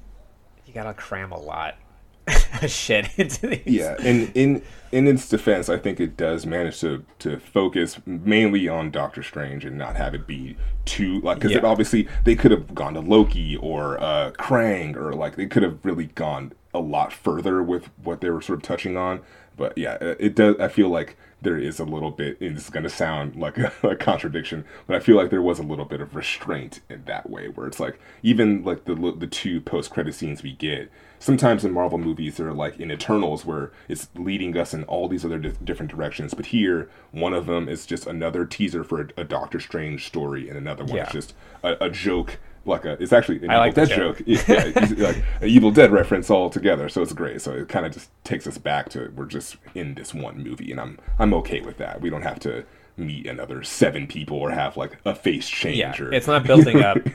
[0.66, 1.76] you gotta cram a lot
[2.62, 3.62] of shit into these.
[3.66, 4.62] Yeah, and in
[4.92, 9.64] in its defense, I think it does manage to to focus mainly on Doctor Strange
[9.64, 11.70] and not have it be too like because it Yeah.
[11.70, 15.80] obviously they could have gone to Loki or uh, Krang or like they could have
[15.86, 19.22] really gone a lot further with what they were sort of touching on.
[19.60, 20.56] But yeah, it it does.
[20.60, 22.40] I feel like there is a little bit.
[22.42, 25.42] And this is going to sound like a, a contradiction, but I feel like there
[25.42, 28.96] was a little bit of restraint in that way, where it's like even like the
[28.96, 30.90] the two post credit scenes we get.
[31.22, 35.26] Sometimes in Marvel movies, they're like in Eternals, where it's leading us in all these
[35.26, 36.34] other di- different directions.
[36.34, 40.48] But here, one of them is just another teaser for a, a Doctor Strange story,
[40.48, 41.08] and another one Yeah.
[41.08, 42.40] is just a, a joke.
[42.66, 44.18] Like a, it's actually an I Evil like Dead joke.
[44.18, 44.28] joke.
[44.28, 44.64] Yeah,
[45.08, 46.90] like an Evil Dead reference all together.
[46.90, 47.42] So it's great.
[47.42, 50.72] So it kind of just takes us back to we're just in this one movie,
[50.72, 52.02] and I'm I'm okay with that.
[52.02, 52.66] We don't have to
[52.98, 55.78] meet another seven people or have like a face change.
[55.78, 56.98] Yeah, or, it's not building up.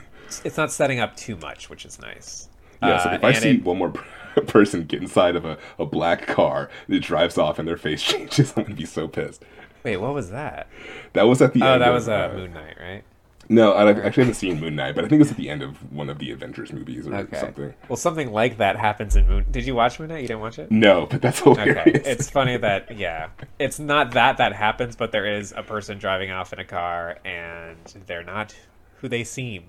[0.43, 2.49] It's not setting up too much, which is nice.
[2.81, 3.91] Yeah, so Uh, if I see it- one more
[4.47, 8.51] person get inside of a, a black car that drives off and their face changes,
[8.57, 9.45] I'm gonna be so pissed.
[9.83, 10.67] wait, what was that?
[11.13, 11.83] That was at the Oh, end.
[11.83, 13.03] that of, was uh, uh, Moon Knight, right?
[13.47, 15.91] No, I actually haven't seen Moon Knight, but I think it's at the end of
[15.93, 17.39] one of the Avengers movies or Okay.
[17.39, 17.73] something.
[17.87, 19.45] Well, something like that happens in Moon.
[19.51, 20.21] Did you watch Moon Knight?
[20.21, 20.71] You didn't watch it?
[20.71, 21.77] No, but that's hilarious.
[21.77, 23.29] Okay, it's funny that yeah,
[23.59, 27.19] it's not that that happens, but there is a person driving off in a car,
[27.23, 27.77] and
[28.07, 28.55] they're not
[29.01, 29.65] who they seem.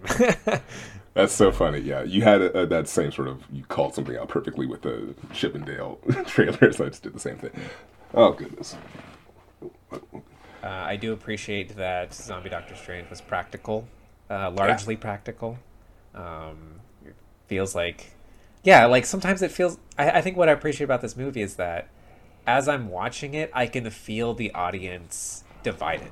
[1.15, 1.79] That's so funny.
[1.81, 4.83] Yeah, you had a, a, that same sort of you called something out perfectly with
[4.83, 7.51] the Chippendale trailer, so I just did the same thing.
[8.15, 8.77] Oh goodness.
[10.67, 13.87] Uh, I do appreciate that Zombie Doctor Strange was practical,
[14.29, 15.59] uh, largely practical.
[16.13, 17.15] Um, it
[17.47, 18.15] feels like,
[18.65, 19.79] yeah, like sometimes it feels.
[19.97, 21.89] I, I think what I appreciate about this movie is that
[22.49, 26.11] as I'm watching it, I can feel the audience divided,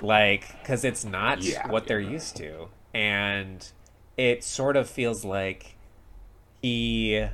[0.00, 1.68] like because it's not Yeah.
[1.68, 3.70] what they're used to, and
[4.16, 5.76] it sort of feels like
[6.62, 7.26] he,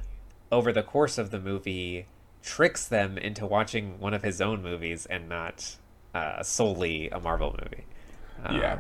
[0.51, 2.07] over the course of the movie,
[2.43, 5.77] tricks them into watching one of his own movies and not
[6.17, 7.85] uh, solely a Marvel movie.
[8.45, 8.79] Um, Yeah.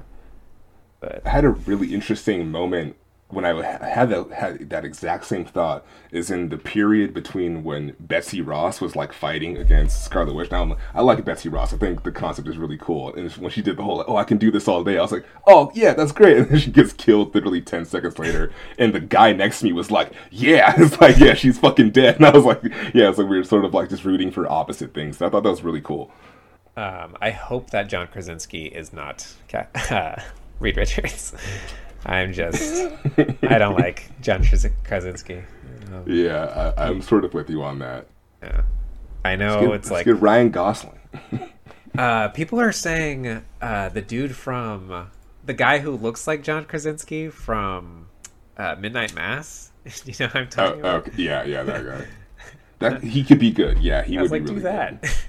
[1.00, 2.96] but I had a really interesting moment
[3.28, 7.96] when I had that, had that exact same thought is in the period between when
[7.98, 10.52] Betsy Ross was like fighting against Scarlet Witch.
[10.52, 11.74] Now I'm, I like Betsy Ross.
[11.74, 13.12] I think the concept is really cool.
[13.16, 15.10] And when she did the whole, oh, I can do this all day, I was
[15.10, 16.36] like, oh yeah, that's great.
[16.38, 19.72] And then she gets killed literally ten seconds later, and the guy next to me
[19.72, 22.16] was like, yeah, it's like yeah, she's fucking dead.
[22.20, 22.62] And I was like,
[22.94, 25.20] yeah, it's like we were sort of like just rooting for opposite things.
[25.20, 26.12] I thought that was really cool.
[26.76, 30.22] Um, I hope that John Krasinski is not Ca- uh,
[30.60, 31.34] Reed Richards.
[32.06, 32.92] I'm just,
[33.42, 35.42] I don't like John Krasinski.
[35.92, 38.06] Um, Yeah, I, I'm sort of with you on that.
[38.42, 38.62] yeah.
[39.24, 40.98] I know Get- Oh, it's let's like get Ryan Gosling.
[41.98, 45.08] uh, people are saying uh, the dude from
[45.44, 48.06] the guy who looks like John Krasinski from
[48.56, 49.72] uh, Midnight Mass.
[50.04, 51.08] you know what I'm Oh, talking about?
[51.08, 51.22] okay.
[51.22, 52.06] Yeah, yeah, that guy.
[52.78, 53.78] That he could be good.
[53.78, 55.26] Yeah, he I would like, be really do that.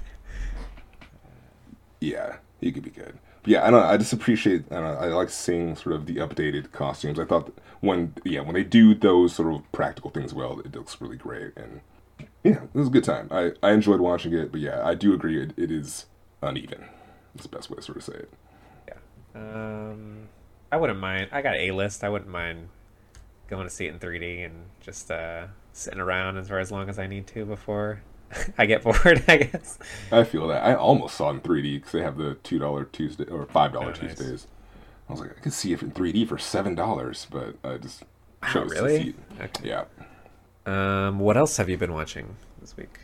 [2.00, 3.18] Yeah, he could be good.
[3.42, 3.80] But yeah, I don't.
[3.80, 4.64] know, I just appreciate.
[4.70, 7.18] I, I like seeing sort of the updated costumes.
[7.18, 11.00] I thought when yeah when they do those sort of practical things well, it looks
[11.00, 11.56] really great.
[11.56, 11.80] And
[12.42, 13.28] yeah, it was a good time.
[13.30, 14.50] I I enjoyed watching it.
[14.50, 15.42] But yeah, I do agree.
[15.42, 16.06] It, it is
[16.42, 16.84] uneven.
[17.34, 18.32] It's the best way to sort of say it.
[18.88, 18.94] Yeah.
[19.34, 20.28] Um,
[20.72, 21.28] I wouldn't mind.
[21.32, 22.02] I got a list.
[22.02, 22.68] I wouldn't mind
[23.48, 26.88] going to see it in 3D and just uh, sitting around as for as long
[26.88, 28.02] as I need to before
[28.58, 29.24] I get bored.
[29.28, 29.78] I guess.
[30.12, 30.64] I feel that.
[30.64, 33.72] I almost saw it in 3D because they have the two dollar Tuesday or five
[33.72, 33.98] dollar Oh, nice.
[34.16, 34.46] Tuesdays.
[35.08, 38.02] I was like, I could see it in 3D for seven dollars, but I just
[38.52, 38.98] chose really?
[38.98, 39.14] to see.
[39.40, 39.68] Okay.
[39.68, 39.84] Yeah.
[40.66, 43.00] Um, what else have you been watching this week?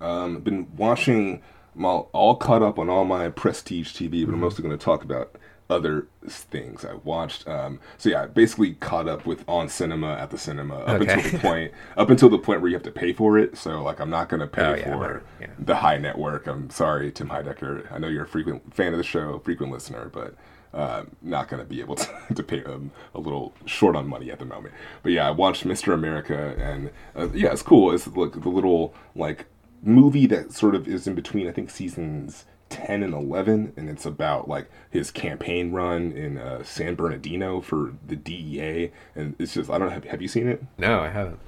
[0.00, 1.42] Um, I've been watching.
[1.74, 4.84] I'm all, all caught up on all my prestige TV, but I'm mostly going to
[4.84, 5.34] talk about
[5.72, 7.48] other things I watched.
[7.48, 11.12] Um, so yeah, I basically caught up with on cinema at the cinema up Okay.
[11.14, 13.56] until the point up until the point where you have to pay for it.
[13.56, 15.46] So like I'm not going to pay Oh, yeah, for yeah.
[15.58, 16.46] the high network.
[16.46, 17.90] I'm sorry, Tim Heidecker.
[17.92, 20.34] I know you're a frequent fan of the show, frequent listener, but
[20.74, 24.30] uh, not going to be able to, to pay um, a little short on money
[24.30, 24.74] at the moment.
[25.02, 25.92] But yeah, I watched Mr.
[25.92, 27.90] America, and uh, yeah, it's cool.
[27.92, 29.46] It's like the little like
[29.82, 31.46] movie that sort of is in between.
[31.48, 32.46] I think seasons.
[32.72, 37.92] 10 and 11 and it's about like his campaign run in uh, San Bernardino for
[38.06, 41.08] the DEA and it's just I don't know have, have you seen it No, I
[41.08, 41.38] haven't.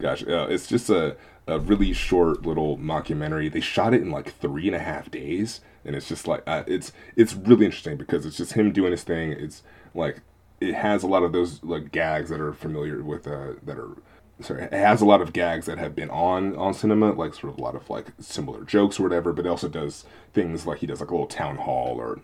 [0.00, 1.16] Gosh, uh, it's just a,
[1.46, 3.52] a really short little mockumentary.
[3.52, 6.64] They shot it in like three and a half days, and it's just like uh,
[6.66, 9.32] it's it's really interesting because it's just him doing his thing.
[9.32, 9.62] It's
[9.94, 10.22] like
[10.58, 13.96] it has a lot of those like gags that are familiar with uh, that are
[14.42, 17.52] sorry it has a lot of gags that have been on on cinema like sort
[17.52, 20.78] of a lot of like similar jokes or whatever but it also does things like
[20.78, 22.20] he does like a little town hall or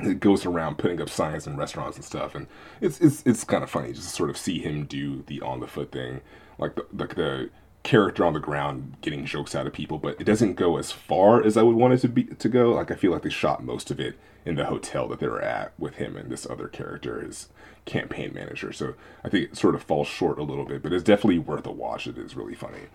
[0.00, 2.46] it goes around putting up signs in restaurants and stuff, and
[2.80, 5.60] it's it's it's kind of funny just to sort of see him do the on
[5.60, 6.20] the foot thing,
[6.58, 7.50] like the like the
[7.84, 11.44] character on the ground getting jokes out of people, but it doesn't go as far
[11.44, 12.72] as I would want it to be to go.
[12.72, 15.42] Like I feel like they shot most of it in the hotel that they were
[15.42, 17.48] at with him and this other character, his
[17.84, 18.72] campaign manager.
[18.72, 21.66] So I think it sort of falls short a little bit, but it's definitely worth
[21.66, 22.06] a watch.
[22.06, 22.86] It is really funny.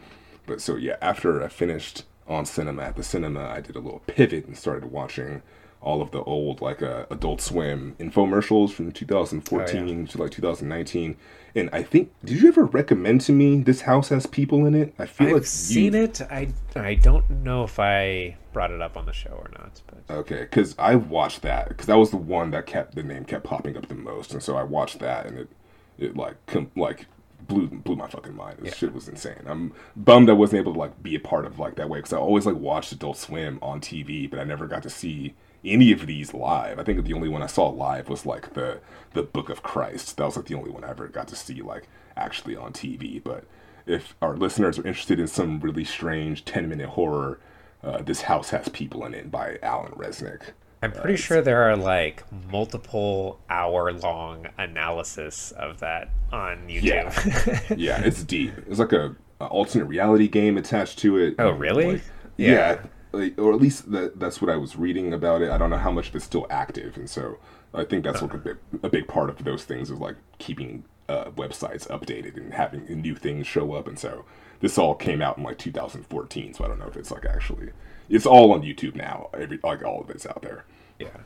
[0.45, 4.01] But so yeah, after I finished on cinema at the cinema, I did a little
[4.07, 5.43] pivot and started watching
[5.81, 11.15] all of the old like uh, Adult Swim infomercials from 2014 to like 2019.
[11.55, 14.93] And I think did you ever recommend to me this house has people in it?
[14.99, 15.35] I feel like.
[15.35, 16.21] I've like seen you, it.
[16.21, 20.15] I I don't know if I brought it up on the show or not, but
[20.15, 23.43] Okay, because I watched that because that was the one that kept the name kept
[23.43, 25.49] popping up the most, and so I watched that, and it
[25.97, 27.05] it like com- like
[27.41, 28.59] blew blew my fucking mind.
[28.61, 29.43] This shit was insane.
[29.45, 32.13] I'm bummed I wasn't able to like be a part of like that way because
[32.13, 35.35] I always like watched Adult Swim on TV, but I never got to see
[35.65, 36.79] any of these live.
[36.79, 38.79] I think the only one I saw live was like the
[39.13, 40.17] the Book of Christ.
[40.17, 43.21] That was like the only one I ever got to see like actually on TV.
[43.23, 43.43] But
[43.85, 47.39] if our listeners are interested in some really strange ten minute horror,
[47.83, 50.41] uh, this house has people in it by Alan Resnick.
[50.81, 57.77] I'm pretty sure there are like multiple hour long analysis of that on YouTube.
[57.77, 58.53] yeah, it's deep.
[58.67, 61.35] It's like a, a alternate reality game attached to it.
[61.37, 61.93] Oh, really?
[61.93, 62.01] Like,
[62.37, 62.51] Yeah.
[62.51, 62.79] yeah,
[63.13, 65.49] or at least that, that's what I was reading about it.
[65.49, 67.37] I don't know how much of it's still active, and so
[67.73, 70.83] I think that's like a big, a big part of those things is like keeping
[71.07, 73.87] uh, websites updated and having new things show up.
[73.87, 74.25] And so
[74.59, 77.69] this all came out in like 2014, so I don't know if it's like actually
[78.09, 79.29] it's all on YouTube now.
[79.33, 80.65] Every like all of it's out there.
[80.99, 81.17] yeah.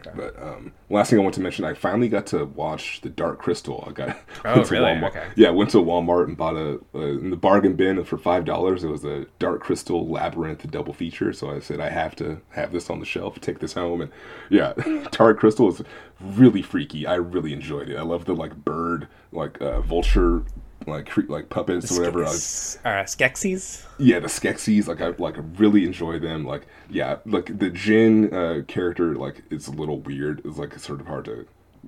[0.00, 0.10] Okay.
[0.14, 3.38] But um, last thing I want to mention, I finally got to watch The Dark
[3.40, 3.84] Crystal.
[3.86, 4.90] I got Oh, went to really?
[4.90, 5.08] Walmart.
[5.10, 5.28] Okay.
[5.36, 8.84] Yeah, went to Walmart and bought a uh, in the bargain bin for five dollars.
[8.84, 11.32] It was a Dark Crystal Labyrinth double feature.
[11.32, 14.10] So I said I have to have this on the shelf, take this home, and
[14.50, 14.72] yeah,
[15.10, 15.82] Dark Crystal is
[16.20, 17.06] really freaky.
[17.06, 17.96] I really enjoyed it.
[17.96, 20.44] I love the like bird, like uh, vulture,
[20.86, 22.20] like like puppets or whatever.
[22.20, 23.84] Was, uh, Skeksis?
[23.98, 26.44] yeah, the Skeksis, like I like really enjoy them.
[26.44, 30.42] Like yeah, like the Jen uh, character, like it's a little weird.
[30.44, 31.46] It's like sort of hard to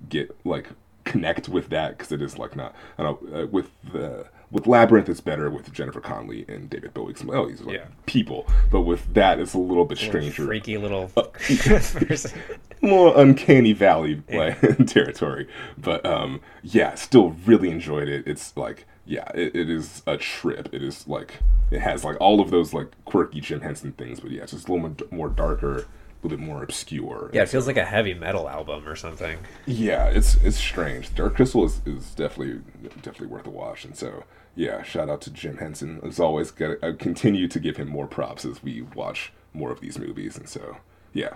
[0.09, 0.71] get like
[1.05, 2.75] connect with that because it is like not.
[2.99, 7.15] I don't uh, with the with Labyrinth, it's better with Jennifer Connelly and David Bowie.
[7.25, 7.87] Well, these are like Yeah.
[8.07, 10.45] people, but with that, it's a little bit stranger.
[10.47, 11.25] Freaky little Uh,
[12.81, 15.49] more uncanny valley like, territory.
[15.79, 18.25] But um yeah still really enjoyed it.
[18.27, 20.69] It's like yeah it, it is a trip.
[20.73, 21.35] It is like
[21.71, 24.21] it has like all of those like quirky jim henson things.
[24.21, 27.31] But yeah it's just a little more, more darker a little bit more obscure.
[27.33, 29.39] Yeah, it feels like a heavy metal album or something.
[29.67, 31.15] yeah it's it's strange.
[31.15, 32.61] Dark crystal is, is definitely
[33.03, 33.85] definitely worth a watch.
[33.85, 34.25] And so
[34.57, 38.07] yeah shout out to jim henson as always got I continue to give him more
[38.09, 40.79] props as we watch more of these movies and so
[41.13, 41.35] yeah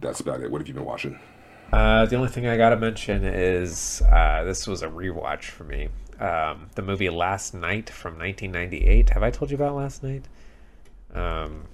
[0.00, 1.18] that's about it what have you been watching
[1.72, 5.88] Uh, the only thing I gotta mention is uh, this was a rewatch for me.
[6.20, 9.08] Um, the movie Last Night from 1998.
[9.10, 10.28] Have I told you about Last Night?
[11.14, 11.64] Um,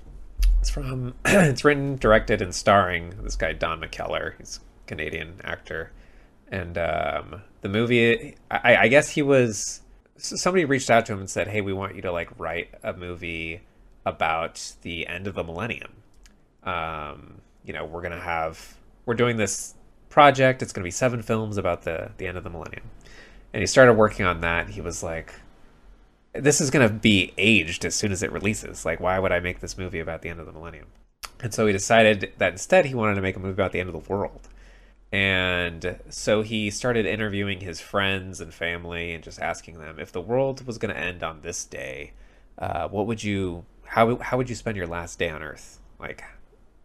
[0.60, 1.14] it's from.
[1.24, 4.34] it's written, directed, and starring this guy Don McKellar.
[4.38, 5.90] He's a Canadian actor,
[6.46, 8.36] and um, the movie.
[8.52, 9.80] I, I guess he was.
[10.18, 12.92] Somebody reached out to him and said, "Hey, we want you to like write a
[12.92, 13.62] movie
[14.04, 15.92] about the end of the millennium."
[16.68, 19.74] um, you know, we're gonna have we're doing this
[20.10, 20.62] project.
[20.62, 22.84] It's gonna be seven films about the the end of the millennium.
[23.52, 24.70] And he started working on that.
[24.70, 25.32] He was like,
[26.34, 28.84] "This is gonna be aged as soon as it releases.
[28.84, 30.86] Like, why would I make this movie about the end of the millennium?"
[31.40, 33.88] And so he decided that instead he wanted to make a movie about the end
[33.88, 34.48] of the world.
[35.10, 40.20] And so he started interviewing his friends and family and just asking them if the
[40.20, 42.12] world was going to end on this day,
[42.58, 45.80] uh, what would you how how would you spend your last day on Earth?
[45.98, 46.22] Like,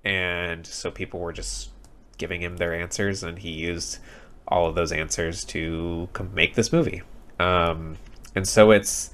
[0.05, 1.69] and so people were just
[2.17, 3.99] giving him their answers, and he used
[4.47, 7.01] all of those answers to make this movie.
[7.39, 7.97] Um,
[8.36, 9.11] and so it's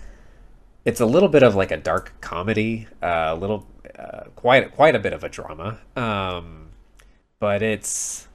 [0.85, 3.65] it's a little bit of like a dark comedy, uh, a little
[3.97, 5.79] uh, quite quite a bit of a drama.
[5.95, 6.69] Um,
[7.39, 8.27] but it's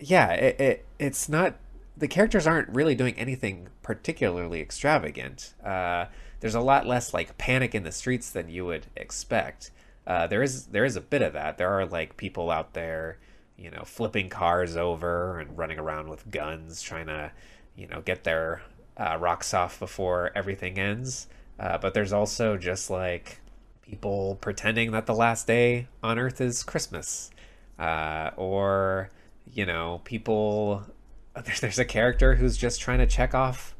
[0.00, 1.56] yeah, it, it it's not
[1.96, 5.54] the characters aren't really doing anything particularly extravagant.
[5.64, 6.06] Uh,
[6.40, 9.70] there's a lot less like panic in the streets than you would expect.
[10.06, 11.58] Uh, there is there is a bit of that.
[11.58, 13.18] There are like people out there,
[13.56, 17.32] you know, flipping cars over and running around with guns, trying to,
[17.76, 18.62] you know, get their
[18.96, 21.26] uh, rocks off before everything ends.
[21.58, 23.40] Uh, but there's also just like
[23.82, 27.30] people pretending that the last day on Earth is Christmas,
[27.78, 29.10] uh, or
[29.52, 30.84] you know, people.
[31.44, 33.76] There's, there's a character who's just trying to check off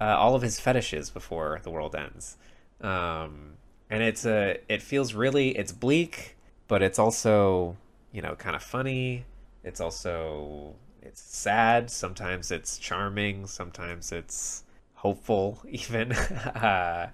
[0.00, 2.38] uh, all of his fetishes before the world ends.
[2.80, 3.52] Um,
[3.90, 6.36] and it's a it feels really it's bleak,
[6.68, 7.76] but it's also
[8.12, 9.26] you know kind of funny.
[9.62, 11.90] It's also it's sad.
[11.90, 13.46] Sometimes it's charming.
[13.46, 14.64] Sometimes it's
[14.94, 16.12] hopeful even.
[16.12, 17.10] uh,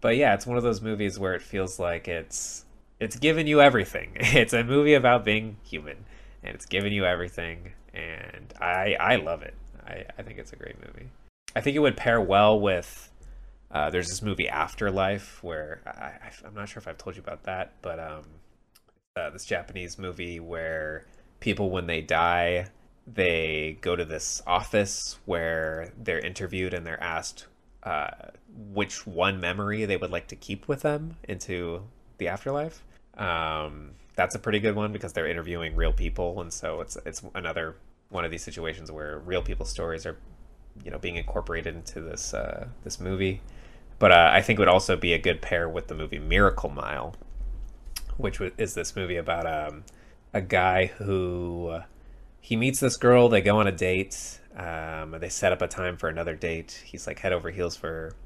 [0.00, 2.64] but yeah, it's one of those movies where it feels like it's
[3.00, 4.16] it's given you everything.
[4.20, 6.04] It's a movie about being human,
[6.42, 7.72] and it's given you everything.
[7.94, 9.54] And I I love it.
[9.86, 11.08] I, I think it's a great movie.
[11.56, 13.10] I think it would pair well with.
[13.70, 17.42] Uh, there's this movie Afterlife where I, I'm not sure if I've told you about
[17.44, 18.22] that, but um,
[19.16, 21.04] uh, this Japanese movie where
[21.40, 22.68] people when they die
[23.14, 27.46] they go to this office where they're interviewed and they're asked
[27.84, 28.10] uh,
[28.72, 31.82] which one memory they would like to keep with them into
[32.18, 32.82] the afterlife.
[33.16, 37.22] Um, that's a pretty good one because they're interviewing real people, and so it's it's
[37.36, 37.76] another
[38.08, 40.16] one of these situations where real people's stories are
[40.84, 43.40] you know being incorporated into this uh, this movie.
[44.00, 46.68] But uh, I think it would also be a good pair with the movie Miracle
[46.68, 47.14] Mile,
[48.16, 49.84] which is this movie about um,
[50.34, 51.82] a guy who uh,
[52.40, 53.28] he meets this girl.
[53.28, 54.40] They go on a date.
[54.56, 56.82] Um, they set up a time for another date.
[56.84, 58.16] He's like head over heels for.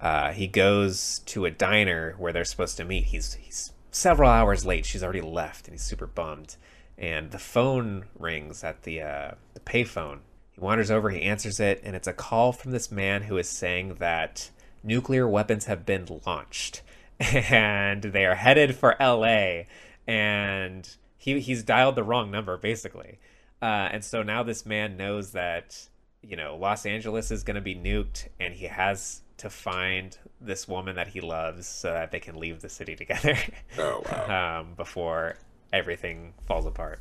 [0.00, 3.06] Uh, he goes to a diner where they're supposed to meet.
[3.06, 4.84] He's he's several hours late.
[4.84, 6.56] She's already left, and he's super bummed.
[6.98, 10.20] And the phone rings at the uh, the payphone,
[10.52, 13.48] he wanders over, he answers it, and it's a call from this man who is
[13.48, 14.50] saying that
[14.82, 16.82] nuclear weapons have been launched
[17.20, 19.64] and they are headed for LA.
[20.06, 23.18] And he, he's dialed the wrong number, basically.
[23.60, 25.88] Uh, and so now this man knows that,
[26.22, 30.66] you know, Los Angeles is going to be nuked, and he has to find this
[30.66, 33.36] woman that he loves so that they can leave the city together.
[33.78, 34.60] Oh, wow.
[34.60, 35.36] um, before
[35.72, 37.00] everything falls apart.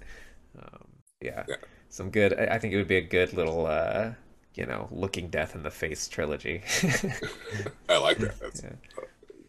[0.57, 0.87] Um,
[1.21, 1.45] yeah.
[1.47, 1.55] yeah
[1.95, 2.37] some good.
[2.37, 4.11] I think it would be a good little, uh,
[4.53, 6.61] you know, looking death in the face trilogy.
[7.89, 8.39] I like that.
[8.39, 8.73] That's yeah.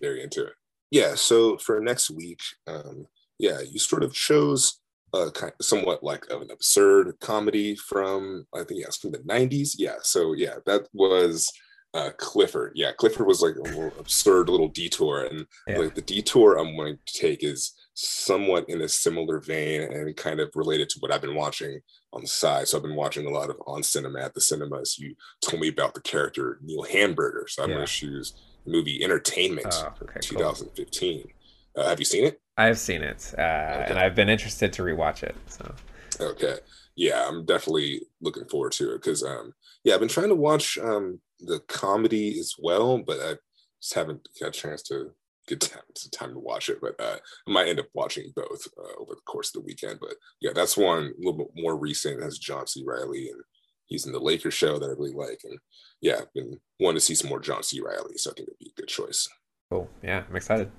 [0.01, 0.53] very into it.
[0.91, 1.17] Yeah.
[1.17, 3.07] So for next week, um,
[3.39, 4.79] yeah, you sort of chose
[5.13, 9.19] a kind of somewhat like of an absurd comedy from I think yes from the
[9.19, 9.75] '90s.
[9.77, 9.97] Yeah.
[10.03, 11.51] So yeah, that was
[11.97, 12.73] uh, Clifford.
[12.75, 15.79] Yeah, Clifford was like a little absurd little detour, and yeah.
[15.79, 20.39] like the detour I'm going to take is somewhat in a similar vein and kind
[20.39, 21.81] of related to what I've been watching
[22.13, 22.69] on the side.
[22.69, 24.99] So I've been watching a lot of on cinema at the cinemas.
[24.99, 27.77] You told me about the character Neil Hamburger, so I'm yeah.
[27.77, 28.35] going to choose
[28.67, 31.23] the movie Entertainment oh, okay, 2015.
[31.23, 31.83] Cool.
[31.83, 32.41] Uh, have you seen it?
[32.59, 33.87] I've seen it, uh, okay.
[33.89, 35.37] and I've been interested to rewatch it.
[35.47, 35.75] So
[36.21, 36.57] okay,
[36.97, 39.53] yeah, I'm definitely looking forward to it because um,
[39.85, 43.35] yeah, I've been trying to watch um the comedy as well, but I
[43.81, 45.13] just haven't got a chance to
[45.47, 47.17] get time, to time to watch it, but uh,
[47.47, 50.01] I might end up watching both uh, over the course of the weekend.
[50.01, 52.23] But yeah, that's one a little bit more recent.
[52.23, 52.85] Has John C.
[52.87, 53.41] Reilly, and
[53.87, 55.41] he's in the Lakers show that I really like.
[55.45, 55.59] And
[56.01, 57.81] yeah, I've been wanting to see some more John C.
[57.81, 59.29] Reilly, so I think it'd be a good choice.
[59.71, 59.89] Cool.
[60.03, 60.71] Yeah, I'm excited.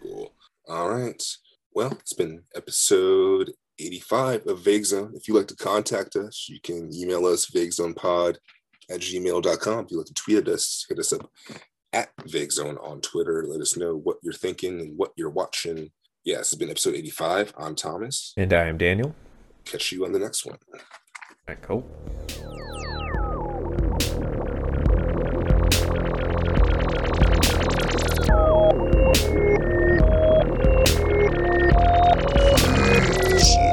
[0.00, 0.32] Cool.
[0.68, 1.22] All right.
[1.74, 5.12] Well, it's been episode 85 of Vague Zone.
[5.14, 8.36] If you'd like to contact us, you can email us vaguezonepod
[8.92, 9.84] at gmail.com.
[9.84, 11.30] If you like to tweet at us, hit us up
[11.92, 13.44] at VagueZone on Twitter.
[13.46, 15.90] Let us know what you're thinking and what you're watching.
[16.24, 17.54] Yeah, this has been episode 85.
[17.58, 18.32] I'm Thomas.
[18.36, 19.14] And I am Daniel.
[19.64, 20.58] Catch you on the next one.
[20.72, 20.80] All
[21.48, 21.86] right, cool.
[33.38, 33.71] Shit.